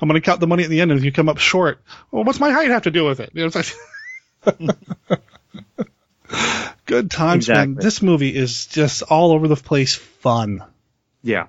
[0.00, 1.80] going to count the money at the end, and if you come up short,
[2.10, 3.30] well, what's my height have to do with it?
[3.32, 3.56] You know, it's
[4.46, 4.66] like
[6.86, 7.74] good times, man.
[7.74, 10.64] This movie is just all over the place fun.
[11.22, 11.46] Yeah.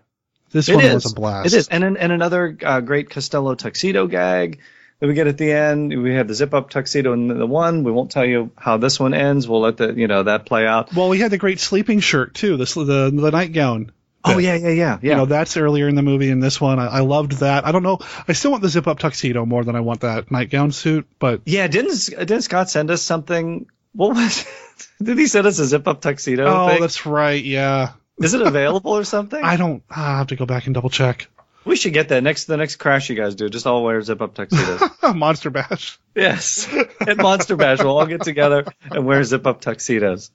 [0.56, 0.94] This It one is.
[0.94, 1.48] was a blast.
[1.48, 4.62] It is, and an, and another uh, great Costello tuxedo gag
[5.02, 6.02] that we get at the end.
[6.02, 7.84] We have the zip up tuxedo in the one.
[7.84, 9.50] We won't tell you how this one ends.
[9.50, 10.96] We'll let the you know that play out.
[10.96, 13.92] Well, we had the great sleeping shirt too, the sl- the the nightgown.
[14.24, 15.10] Oh yeah, yeah, yeah, yeah.
[15.12, 16.30] You know, that's earlier in the movie.
[16.30, 17.68] In this one, I, I loved that.
[17.68, 18.00] I don't know.
[18.26, 21.42] I still want the zip up tuxedo more than I want that nightgown suit, but
[21.46, 23.68] yeah, didn't didn't Scott send us something?
[23.92, 24.46] What was?
[25.04, 26.46] Did he send us a zip up tuxedo?
[26.46, 26.80] oh, thing?
[26.80, 27.44] that's right.
[27.44, 27.92] Yeah.
[28.20, 29.44] Is it available or something?
[29.44, 29.84] I don't.
[29.90, 31.28] I have to go back and double check.
[31.66, 33.50] we should get that next the next crash you guys do.
[33.50, 34.82] Just all wear zip up tuxedos.
[35.16, 36.00] Monster Bash.
[36.16, 36.68] yes,
[37.02, 40.32] at Monster Bash we'll all get together and wear zip up tuxedos.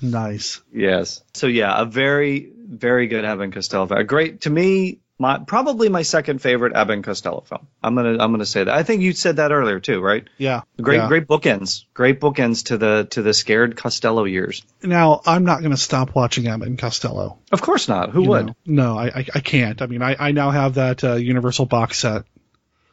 [0.00, 0.60] Nice.
[0.72, 1.22] Yes.
[1.34, 3.88] So yeah, a very, very good and Costello.
[3.90, 7.66] A great to me, my probably my second favorite Abbott and Costello film.
[7.82, 8.74] I'm gonna I'm gonna say that.
[8.74, 10.24] I think you said that earlier too, right?
[10.38, 10.62] Yeah.
[10.80, 11.08] Great, yeah.
[11.08, 11.84] great bookends.
[11.92, 14.62] Great bookends to the to the scared Costello years.
[14.82, 17.38] Now I'm not going to stop watching Abbott and Costello.
[17.50, 18.10] Of course not.
[18.10, 18.46] Who you would?
[18.46, 18.56] know.
[18.64, 19.82] No, I, I I can't.
[19.82, 22.24] I mean, I I now have that uh, Universal box set.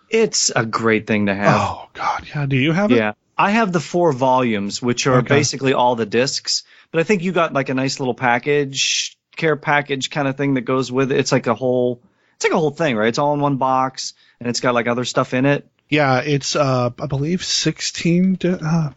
[0.09, 1.61] It's a great thing to have.
[1.61, 2.45] Oh God, yeah.
[2.45, 2.97] Do you have it?
[2.97, 3.13] Yeah.
[3.37, 5.27] I have the four volumes, which are Okay.
[5.27, 6.63] basically all the discs.
[6.91, 10.53] But I think you got like a nice little package, care package kind of thing
[10.53, 11.17] that goes with it.
[11.17, 12.01] It's like a whole,
[12.35, 13.07] it's like a whole thing, right?
[13.07, 15.67] It's all in one box, and it's got like other stuff in it.
[15.89, 18.35] Yeah, it's uh, I believe sixteen.
[18.35, 18.89] Di- uh,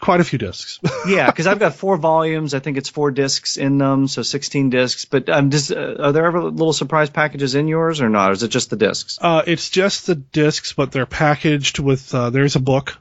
[0.00, 0.78] quite a few discs.
[1.08, 2.54] yeah, because I've got four volumes.
[2.54, 5.06] I think it's four discs in them, so 16 discs.
[5.06, 8.30] But um, just, uh, are there ever little surprise packages in yours or not?
[8.30, 9.18] Or is it just the discs?
[9.20, 12.14] uh, it's just the discs, but they're packaged with.
[12.14, 12.98] Uh, there's a book,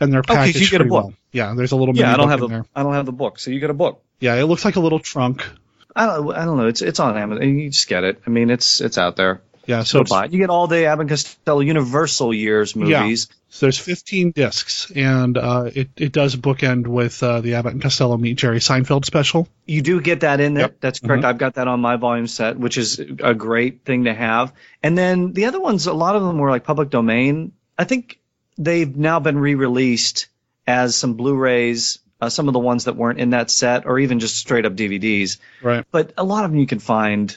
[0.00, 1.04] and they're Okay, so packaged you get a book.
[1.04, 1.14] well.
[1.32, 1.94] Yeah, there's a little.
[1.94, 2.64] Yeah, I don't have the there.
[2.74, 4.02] I don't have the book, so you get a book.
[4.18, 5.48] Yeah, it looks like a little trunk.
[5.96, 6.66] I don't, I don't know.
[6.66, 7.58] It's it's on Amazon.
[7.58, 8.22] You just get it.
[8.26, 9.42] I mean, it's it's out there.
[9.66, 10.32] Yeah, So buy it.
[10.32, 13.28] You get all the Abbott and Costello Universal years movies.
[13.30, 13.36] Yeah.
[13.50, 17.82] So there's 15 discs, and uh, it it does bookend with uh, the Abbott and
[17.82, 19.46] Costello meet Jerry Seinfeld special.
[19.66, 20.64] You do get that in there.
[20.64, 20.76] Yep.
[20.80, 21.22] That's correct.
[21.22, 21.26] Mhm.
[21.26, 24.52] I've got that on my volume set, which is a great thing to have.
[24.82, 27.52] And then the other ones, a lot of them were like public domain.
[27.78, 28.18] I think
[28.58, 30.26] they've now been re-released
[30.66, 31.99] as some Blu-rays.
[32.20, 34.74] Uh, some of the ones that weren't in that set, or even just straight up
[34.74, 35.38] DVDs.
[35.62, 35.84] Right.
[35.90, 37.36] But a lot of them you can find.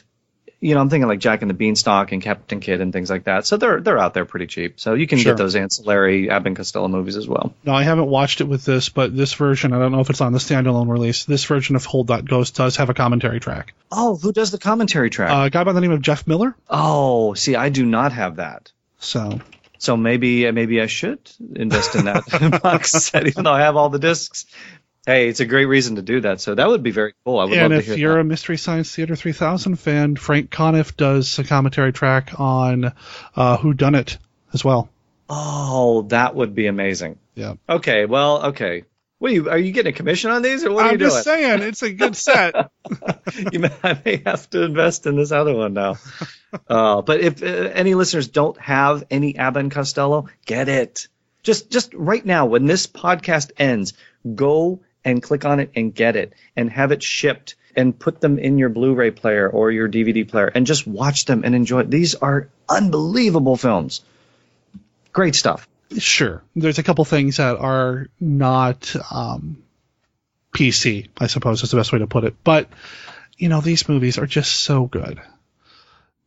[0.60, 3.24] You know, I'm thinking like Jack and the Beanstalk and Captain Kidd and things like
[3.24, 3.44] that.
[3.44, 4.80] So they're they're out there pretty cheap.
[4.80, 5.32] So you can Sure.
[5.34, 7.52] get those ancillary Abbott and Costello movies as well.
[7.64, 10.22] Now I haven't watched it with this, but this version, I don't know if it's
[10.22, 11.26] on the standalone release.
[11.26, 13.74] This version of Hold That Ghost does have a commentary track.
[13.92, 15.30] Oh, who does the commentary track?
[15.30, 16.54] Uh, a guy by the name of Jeff Miller.
[16.70, 18.72] oh, see, I do not have that.
[19.00, 19.40] So
[19.84, 23.90] So maybe maybe I should invest in that box set, even though I have all
[23.90, 24.46] the discs.
[25.06, 26.40] Hey, it's a great reason to do that.
[26.40, 27.38] So that would be very cool.
[27.38, 28.20] I would and love to hear And if you're that.
[28.20, 32.92] a Mystery Science Theater 3000 fan, Frank Conniff does a commentary track on
[33.36, 34.16] uh, Who Done It
[34.54, 34.88] as well.
[35.28, 37.18] Oh, that would be amazing.
[37.34, 37.54] Yeah.
[37.68, 38.84] Okay, well, okay.
[39.24, 40.98] What are you, are you getting a commission on these, or what are I'm you
[40.98, 41.10] doing?
[41.12, 42.54] just saying, it's a good set.
[43.52, 45.96] you may, I may have to invest in this other one now.
[46.68, 51.08] Uh, but if uh, any listeners don't have any Abbott and Costello, get it.
[51.42, 53.94] Just just right now, when this podcast ends,
[54.34, 58.38] go and click on it and get it, and have it shipped, and put them
[58.38, 61.84] in your Blu-ray player or your DVD player, and just watch them and enjoy.
[61.84, 64.02] These are unbelievable films.
[65.14, 65.66] Great stuff.
[65.98, 66.42] Sure.
[66.56, 69.62] There's a couple things that are not um,
[70.54, 72.36] PC, I suppose is the best way to put it.
[72.42, 72.68] But,
[73.36, 75.20] you know, these movies are just so good.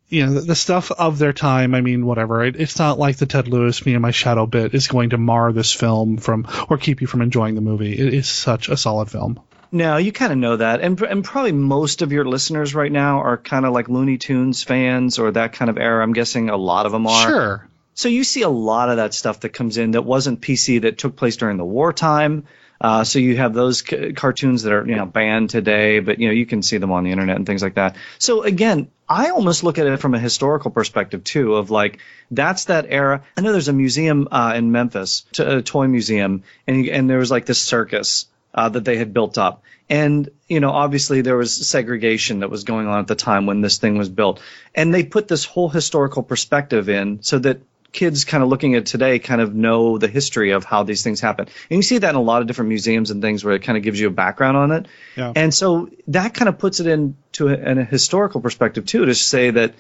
[0.10, 2.44] You know, the, the stuff of their time, I mean, whatever.
[2.44, 5.18] It, it's not like the Ted Lewis, Me and My Shadow bit is going to
[5.18, 7.94] mar this film from, or keep you from enjoying the movie.
[7.94, 9.42] It is such a solid film.
[9.70, 13.20] No, you kind of know that, and and probably most of your listeners right now
[13.20, 16.02] are kind of like Looney Tunes fans or that kind of era.
[16.02, 17.28] I'm guessing a lot of them are.
[17.28, 17.68] Sure.
[17.98, 21.00] So you see a lot of that stuff that comes in that wasn't PC that
[21.00, 22.44] took place during the wartime.
[22.80, 26.28] Uh, so you have those c- cartoons that are you know banned today, but you
[26.28, 27.96] know you can see them on the internet and things like that.
[28.20, 31.98] So again, I almost look at it from a historical perspective too, of like
[32.30, 33.24] that's that era.
[33.36, 37.18] I know there's a museum uh, in Memphis, t- a toy museum, and and there
[37.18, 39.64] was like this circus uh, that they had built up.
[39.90, 43.62] And, you know, obviously there was segregation that was going on at the time when
[43.62, 44.42] this thing was built.
[44.76, 47.62] And they put this whole historical perspective in so that
[47.98, 51.20] kids kind of looking at today kind of know the history of how these things
[51.20, 51.48] happen.
[51.70, 53.78] And you see that in a lot of different museums and things where it kind
[53.78, 54.88] of gives you a background on it.
[55.16, 55.34] Yeah.
[55.36, 59.16] And so that kind of puts it into a, in a historical perspective too, to
[59.16, 59.74] say that,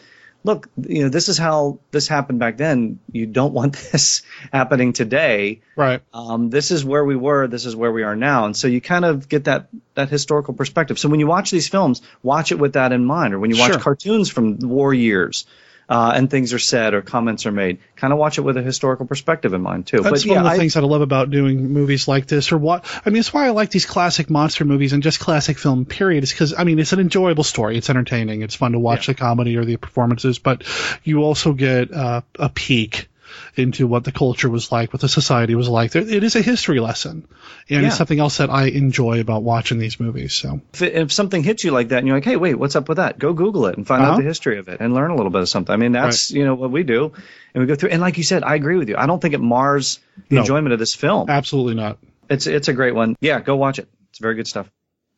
[0.43, 2.99] look, you know, this is how this happened back then.
[3.11, 5.61] You don't want this happening today.
[5.75, 6.01] Right.
[6.13, 7.47] Um, this is where we were.
[7.47, 8.45] This is where we are now.
[8.45, 10.97] And so you kind of get that that historical perspective.
[10.97, 13.33] So when you watch these films, watch it with that in mind.
[13.33, 13.79] Or when you watch Sure.
[13.79, 15.45] cartoons from war years.
[15.89, 17.79] Uh, and things are said or comments are made.
[17.95, 20.01] Kind of watch it with a historical perspective in mind too.
[20.01, 22.27] That's but one yeah, of the I- things that I love about doing movies like
[22.27, 25.19] this, or what I mean, it's why I like these classic monster movies and just
[25.19, 25.85] classic film.
[25.85, 26.23] Period.
[26.23, 27.77] Is because I mean, it's an enjoyable story.
[27.77, 28.41] It's entertaining.
[28.41, 30.63] It's fun to watch the comedy or the performances, but
[31.03, 33.07] you also get uh, a peek
[33.55, 35.91] into what the culture was like, what the society was like.
[35.91, 37.27] There, it is a history lesson,
[37.69, 37.87] and Yeah.
[37.87, 40.33] it's something else that I enjoy about watching these movies.
[40.33, 42.75] So if, it- if something hits you like that and you're like, hey, wait, what's
[42.75, 43.17] up with that?
[43.19, 44.13] Go Google it and find Uh-huh.
[44.13, 45.73] out the history of it and learn a little bit of something.
[45.73, 47.11] I mean, that's you know what we do,
[47.53, 47.89] and we go through.
[47.89, 48.95] And like you said, I agree with you.
[48.97, 50.41] I don't think it mars the No.
[50.41, 51.29] enjoyment of this film.
[51.29, 51.97] absolutely not.
[52.29, 53.15] It's it's a great one.
[53.21, 53.87] Yeah, go watch it.
[54.09, 54.69] It's very good stuff.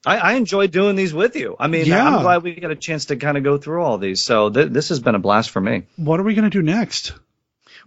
[0.05, 1.57] I, I enjoy doing these with you.
[1.59, 2.07] I mean, Yeah.
[2.07, 4.21] I'm glad we got a chance to kind of go through all these.
[4.21, 5.83] So th- this has been a blast for me.
[5.97, 7.11] What are we going to do next?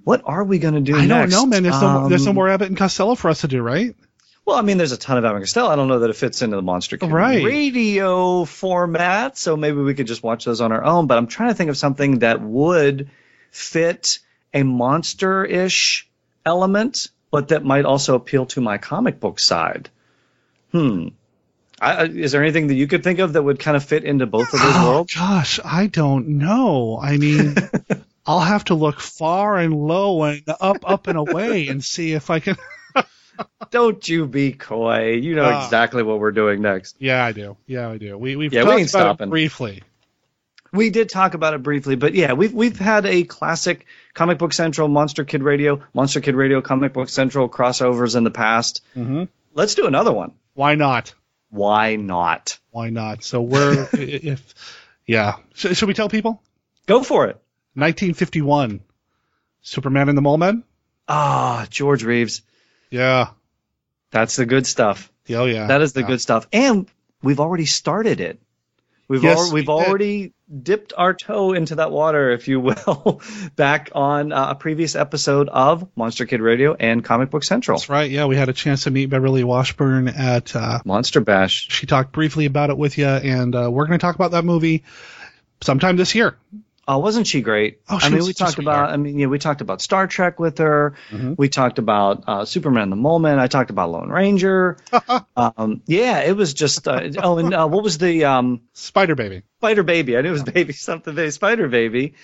[0.05, 1.63] What are we going to do I don't know, man.
[1.63, 3.95] There's no, there's no Um, more Abbott and Costello for us to do, right?
[4.45, 5.69] Well, I mean, there's a ton of Abbott and Costello.
[5.71, 7.45] I don't know that it fits into the Monster Kid Right.
[7.45, 11.07] radio format, so maybe we could just watch those on our own.
[11.07, 13.11] But I'm trying to think of something that would
[13.53, 14.19] fit
[14.53, 16.09] a monster-ish
[16.45, 19.89] element, but that might also appeal to my comic book side.
[20.73, 21.09] Hmm.
[21.81, 24.05] I, I- is there anything that you could think of that would kind of fit
[24.05, 25.15] into both of those Oh, worlds?
[25.15, 26.99] gosh, I don't know.
[27.01, 27.55] I mean,
[28.27, 32.31] I'll have to look far and low and up, up and away and see if
[32.31, 32.57] I can.
[33.71, 35.13] Don't you be coy.
[35.15, 35.65] You know Ah.
[35.65, 36.97] exactly what we're doing next.
[36.99, 37.57] Yeah, I do.
[37.67, 38.17] Yeah, I do.
[38.19, 39.29] We we've Yeah, we talked ain't about stopping.
[39.29, 39.83] it briefly.
[40.73, 44.53] We did talk about it briefly, but yeah, we've we've had a classic Comic Book
[44.53, 48.83] Central, Monster Kid Radio, Monster Kid Radio, Comic Book Central crossovers in the past.
[48.97, 49.25] Mm-hmm.
[49.55, 50.33] Let's do another one.
[50.55, 51.15] Why not?
[51.51, 52.59] Why not?
[52.71, 53.25] Why not?
[53.25, 54.55] So we're if
[55.07, 55.37] yeah.
[55.55, 56.43] Sh- should we tell people?
[56.87, 57.39] Go for it.
[57.75, 58.81] 1951.
[59.63, 60.65] Superman and the Mole Men.
[61.09, 62.43] Ah, George Reeves.
[62.91, 63.29] Yeah.
[64.11, 65.11] That's the good stuff.
[65.31, 65.69] Oh yeah.
[65.69, 66.07] That is the Yeah.
[66.09, 66.47] good stuff.
[66.53, 66.89] And
[67.23, 68.41] we've already started it.
[69.09, 73.21] We've Yes, al- we've we already dipped our toe into that water, if you will,
[73.57, 77.77] back on uh, a previous episode of Monster Kid Radio and Comic Book Central.
[77.79, 78.11] That's right.
[78.11, 81.69] Yeah, we had a chance to meet Beverly Washburn at uh, Monster Bash.
[81.71, 84.45] She talked briefly about it with you, and uh, we're going to talk about that
[84.45, 84.85] movie
[85.63, 86.37] sometime this year.
[86.89, 87.81] Oh, wasn't she great?
[87.89, 88.91] Oh, she I mean, we talked about.
[88.91, 90.95] I mean, yeah, we talked about Star Trek with her.
[91.11, 91.35] Mm-hmm.
[91.39, 93.39] We talked about uh, Superman the Man.
[93.39, 94.79] I talked about Lone Ranger.
[95.37, 96.89] um, yeah, it was just.
[96.89, 99.43] Uh, oh, and uh, what was the um, Spider Baby?
[99.59, 100.17] Spider Baby.
[100.17, 101.15] I knew it was Baby something.
[101.15, 102.15] Baby Spider Baby.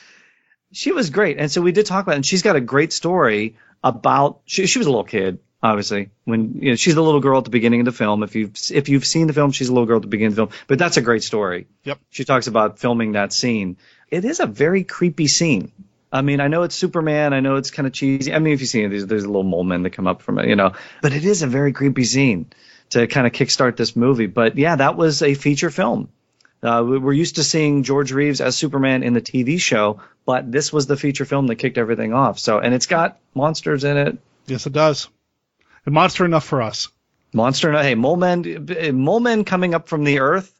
[0.72, 2.12] She was great, and so we did talk about.
[2.12, 4.40] it, And she's got a great story about.
[4.44, 6.10] She, she was a little kid, obviously.
[6.24, 8.24] When you know, she's the little girl at the beginning of the film.
[8.24, 10.36] If you've if you've seen the film, she's a little girl at the beginning of
[10.36, 10.60] the film.
[10.66, 11.68] But that's a great story.
[11.84, 12.00] Yep.
[12.10, 13.76] She talks about filming that scene.
[14.10, 15.72] It is a very creepy scene.
[16.10, 17.34] I mean, I know it's Superman.
[17.34, 18.32] I know it's kind of cheesy.
[18.32, 20.38] I mean, if you see it, there's, there's little mole men that come up from
[20.38, 20.72] it, you know.
[21.02, 22.46] But it is a very creepy scene
[22.90, 24.26] to kind of kickstart this movie.
[24.26, 26.08] But yeah, that was a feature film.
[26.62, 30.50] Uh, we- we're used to seeing George Reeves as Superman in the TV show, but
[30.50, 32.38] this was the feature film that kicked everything off.
[32.38, 34.18] So, and it's got monsters in it.
[34.46, 35.08] Yes, it does.
[35.84, 36.88] And monster enough for us.
[37.34, 40.52] Monster, hey, mole men, uh, mole men coming up from the earth.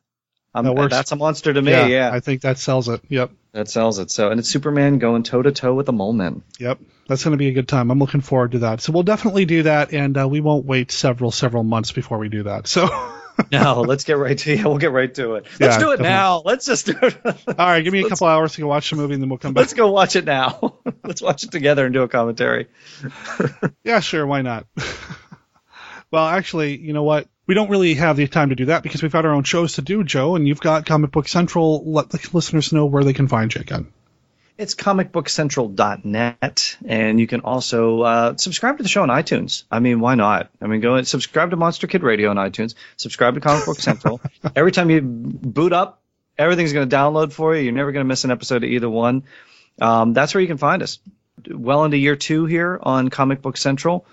[0.58, 0.94] Um, That works.
[0.94, 1.72] That's a monster to me.
[1.72, 3.00] Yeah, I think that sells it.
[3.08, 3.30] Yep.
[3.52, 4.10] that sells it.
[4.10, 6.42] So, and it's Superman going toe to toe with the mole men.
[6.58, 6.80] Yep.
[7.08, 7.90] That's going to be a good time.
[7.90, 8.80] I'm looking forward to that.
[8.82, 12.28] So we'll definitely do that, and uh, we won't wait several, several months before we
[12.28, 12.66] do that.
[12.66, 12.88] So,
[13.52, 15.46] No, let's get right to yeah, we'll get right to it.
[15.60, 16.08] Let's Yeah, do it definitely.
[16.08, 16.42] now.
[16.44, 17.16] Let's just do it.
[17.24, 19.38] All right, give me a couple hours to go watch the movie, and then we'll
[19.38, 19.60] come back.
[19.62, 20.80] Let's go watch it now.
[21.04, 22.66] let's watch it together and do a commentary.
[23.84, 24.26] Yeah, sure.
[24.26, 24.66] Why not?
[26.10, 27.28] well, actually, you know what?
[27.48, 29.76] We don't really have the time to do that because we've got our own shows
[29.76, 31.82] to do, Joe, and you've got Comic Book Central.
[31.90, 33.90] Let the listeners know where they can find you again.
[34.58, 39.64] It's comicbookcentral.net, and you can also uh, subscribe to the show on iTunes.
[39.70, 40.50] I mean, why not?
[40.60, 42.74] I mean, go and subscribe to Monster Kid Radio on iTunes.
[42.98, 44.20] Subscribe to Comic Book Central.
[44.54, 46.02] Every time you boot up,
[46.36, 47.62] everything's going to download for you.
[47.62, 49.22] You're never going to miss an episode of either one.
[49.80, 50.98] Um, that's where you can find us.
[51.48, 54.04] Well into year two here on Comic Book Central.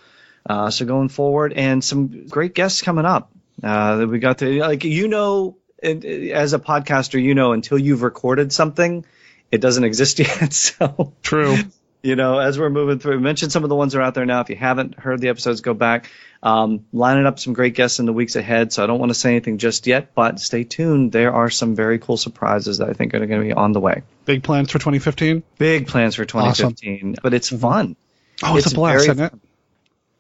[0.47, 3.31] Uh, so going forward, and some great guests coming up.
[3.63, 7.53] Uh, that we got to like you know, and, uh, as a podcaster, you know,
[7.53, 9.05] until you've recorded something,
[9.51, 10.53] it doesn't exist yet.
[10.53, 11.57] So True.
[12.03, 14.25] you know, as we're moving through, mention some of the ones that are out there
[14.25, 14.41] now.
[14.41, 16.11] If you haven't heard the episodes, go back.
[16.43, 18.71] Um, lining up some great guests in the weeks ahead.
[18.71, 21.11] So I don't want to say anything just yet, but stay tuned.
[21.11, 23.79] There are some very cool surprises that I think are going to be on the
[23.79, 24.03] way.
[24.25, 25.41] Big plans for 2015.
[25.57, 27.95] Big plans for 2015, but it's fun.
[28.43, 29.33] Oh, it's, a blast, isn't it?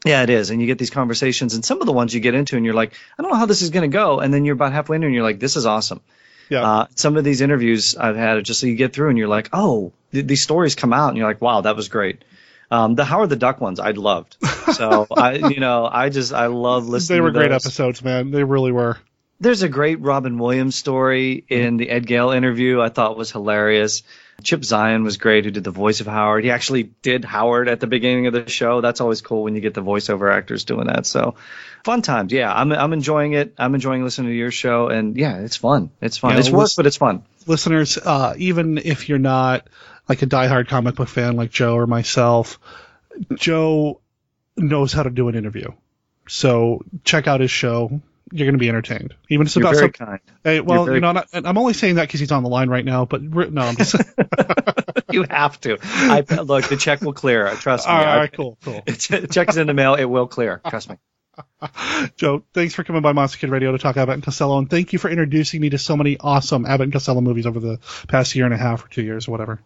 [0.05, 0.51] Yeah, it is.
[0.51, 2.75] And you get these conversations, and some of the ones you get into, and you're
[2.75, 4.19] like, I don't know how this is going to go.
[4.19, 6.01] And then you're about halfway in, and you're like, this is awesome.
[6.47, 6.61] Yeah.
[6.61, 9.49] Uh, some of these interviews I've had, just so you get through, and you're like,
[9.51, 12.23] oh, th- these stories come out, and you're like, wow, that was great.
[12.71, 14.37] Um, the Howard the Duck ones I loved.
[14.75, 17.17] So I, you know, I just I love listening.
[17.17, 18.31] They were to great episodes, man.
[18.31, 18.97] They really were.
[19.39, 22.81] There's a great Robin Williams story in the Ed Gale interview.
[22.81, 24.03] I thought was hilarious.
[24.43, 26.43] Chip Zien was great, who did the voice of Howard.
[26.43, 28.81] He actually did Howard at the beginning of the show.
[28.81, 31.05] That's always cool when you get the voiceover actors doing that.
[31.05, 31.35] So,
[31.83, 32.31] fun times.
[32.31, 33.53] Yeah, I'm I'm enjoying it.
[33.57, 35.91] I'm enjoying listening to your show, and yeah, it's fun.
[36.01, 36.33] It's fun.
[36.33, 37.23] Yeah, it's work, but it's fun.
[37.47, 39.67] listeners, uh, even if you're not
[40.07, 42.59] like a diehard comic book fan like Joe or myself,
[43.35, 44.01] Joe
[44.57, 45.71] knows how to do an interview.
[46.27, 48.01] So check out his show.
[48.35, 49.15] You're going to be entertained.
[49.29, 50.19] Even if it's You're about very some- kind.
[50.43, 52.69] Hey, well, you know, not, and I'm only saying that because he's on the line
[52.69, 53.05] right now.
[53.05, 53.95] But no, I'm just.
[55.11, 55.77] you have to.
[55.81, 56.67] I look.
[56.67, 57.47] The check will clear.
[57.47, 57.93] Uh, trust me.
[57.93, 58.81] All I- cool, cool.
[58.87, 59.95] Check is in the mail.
[59.95, 60.61] It will clear.
[60.67, 60.97] Trust me.
[62.17, 64.93] Joe, thanks for coming by Monster Kid Radio to talk Abbott and Costello, and thank
[64.93, 68.35] you for introducing me to so many awesome Abbott and Costello movies over the past
[68.35, 69.59] year and a half or two years or whatever.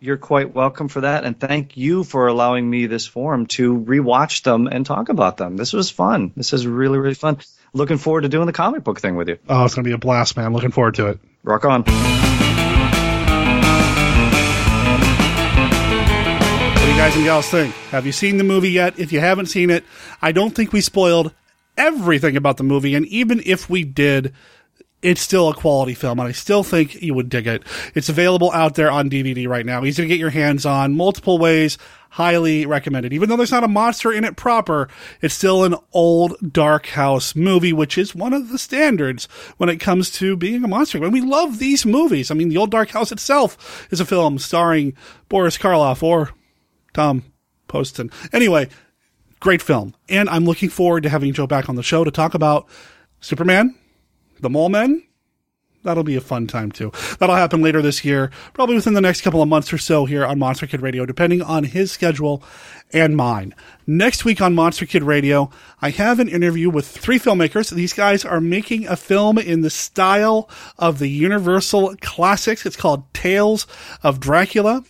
[0.00, 4.42] You're quite welcome for that, and thank you for allowing me this forum to rewatch
[4.42, 5.56] them and talk about them.
[5.56, 6.32] This was fun.
[6.36, 7.38] This is really, really fun.
[7.74, 9.38] Looking forward to doing the comic book thing with you.
[9.48, 10.52] Oh, it's going to be a blast, man.
[10.52, 11.18] Looking forward to it.
[11.42, 11.82] Rock on.
[11.82, 11.88] What
[16.80, 17.74] do you guys and gals think?
[17.90, 18.98] Have you seen the movie yet?
[18.98, 19.84] If you haven't seen it,
[20.22, 21.34] I don't think we spoiled
[21.76, 24.32] everything about the movie, and even if we did,
[25.00, 27.62] it's still a quality film, and I still think you would dig it.
[27.94, 29.84] It's available out there on DVD right now.
[29.84, 31.78] Easy to get your hands on, multiple ways.
[32.10, 33.12] Highly recommended.
[33.12, 34.88] Even though there's not a monster in it proper,
[35.20, 39.76] it's still an old dark house movie, which is one of the standards when it
[39.76, 41.02] comes to being a monster.
[41.02, 42.30] And we love these movies.
[42.30, 44.94] I mean, the old dark house itself is a film starring
[45.28, 46.30] Boris Karloff or
[46.94, 47.24] Tom
[47.68, 48.10] Poston.
[48.32, 48.68] Anyway,
[49.40, 49.94] great film.
[50.08, 52.68] And I'm looking forward to having Joe back on the show to talk about
[53.20, 53.74] Superman,
[54.40, 55.02] The Mole Men,
[55.88, 56.92] That'll be a fun time too.
[57.18, 60.22] That'll happen later this year, probably within the next couple of months or so here
[60.22, 62.42] on Monster Kid Radio, depending on his schedule
[62.92, 63.54] and mine.
[63.86, 65.48] Next week on Monster Kid Radio,
[65.80, 67.70] I have an interview with three filmmakers.
[67.70, 72.66] These guys are making a film in the style of the Universal classics.
[72.66, 73.66] It's called Tales
[74.02, 74.84] of Dracula.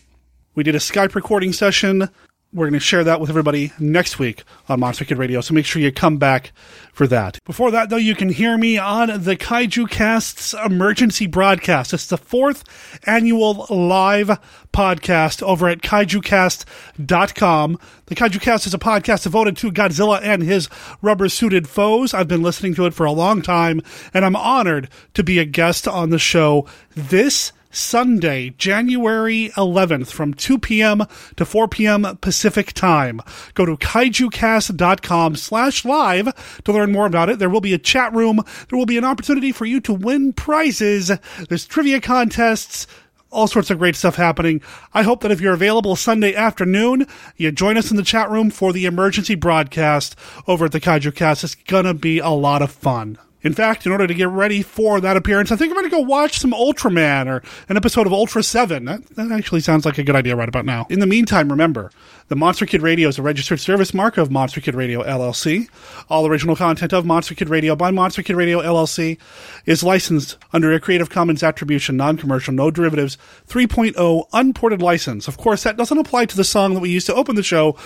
[0.53, 2.09] We did a Skype recording session
[2.51, 5.65] we're going to share that with everybody next week on Monster Kid Radio, so make
[5.65, 6.51] sure you come back
[6.91, 7.37] for that.
[7.45, 11.93] Before that, though, you can hear me on the Kaiju Cast's emergency broadcast.
[11.93, 12.63] It's the fourth
[13.05, 14.39] annual live
[14.73, 17.79] podcast over at kaijucast.com.
[18.07, 20.69] The Kaiju Cast is a podcast devoted to Godzilla and his
[21.03, 22.15] rubber suited foes.
[22.15, 23.81] I've been listening to it for a long time,
[24.11, 30.33] and I'm honored to be a guest on the show this Sunday, January 11th from
[30.33, 31.03] 2 p.m.
[31.35, 32.17] to 4 p.m.
[32.21, 33.21] Pacific time.
[33.53, 37.39] Go to kaijucast.com slash live to learn more about it.
[37.39, 38.41] There will be a chat room.
[38.69, 41.11] There will be an opportunity for you to win prizes.
[41.47, 42.87] There's trivia contests,
[43.31, 44.61] all sorts of great stuff happening.
[44.93, 47.05] I hope that if you're available Sunday afternoon,
[47.37, 50.15] you join us in the chat room for the emergency broadcast
[50.47, 51.43] over at the Kaiju Cast.
[51.43, 53.19] It's gonna be a lot of fun.
[53.41, 55.95] In fact, in order to get ready for that appearance, I think I'm going to
[55.95, 58.83] go watch some Ultraman or an episode of Ultra 7.
[58.85, 60.85] That, that actually sounds like a good idea right about now.
[60.89, 61.89] In the meantime, remember,
[62.27, 65.69] the Monster Kid Radio is a registered service mark of Monster Kid Radio LLC.
[66.09, 69.17] All original content of Monster Kid Radio by Monster Kid Radio LLC
[69.65, 73.17] is licensed under a Creative Commons Attribution, Non-Commercial, No Derivatives
[73.47, 75.29] 3.0 Unported License.
[75.29, 77.77] Of course, that doesn't apply to the song that we used to open the show.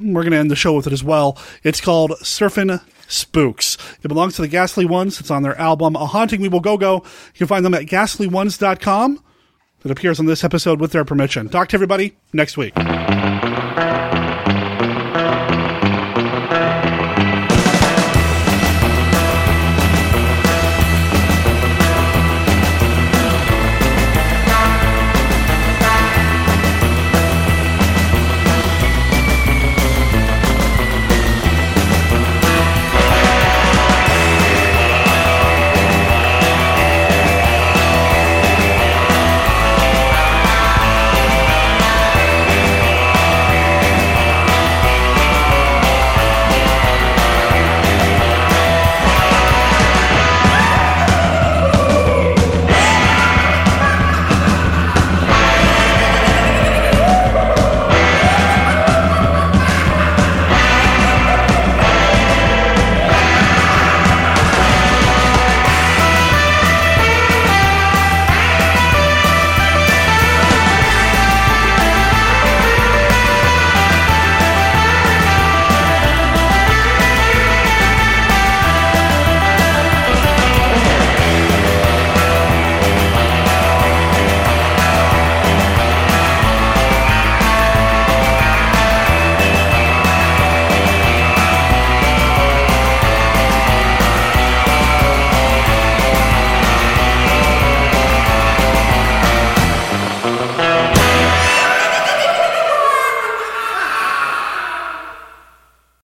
[0.00, 1.36] We're going to end the show with it as well.
[1.64, 2.80] It's called Surfin'
[3.12, 3.76] Spooks.
[4.02, 5.20] It belongs to the Ghastly Ones.
[5.20, 6.96] It's on their album A Haunting We Will Go Go.
[6.96, 9.22] You can find them at ghastlyones.com.
[9.84, 11.48] It appears on this episode with their permission.
[11.48, 12.72] Talk to everybody next week.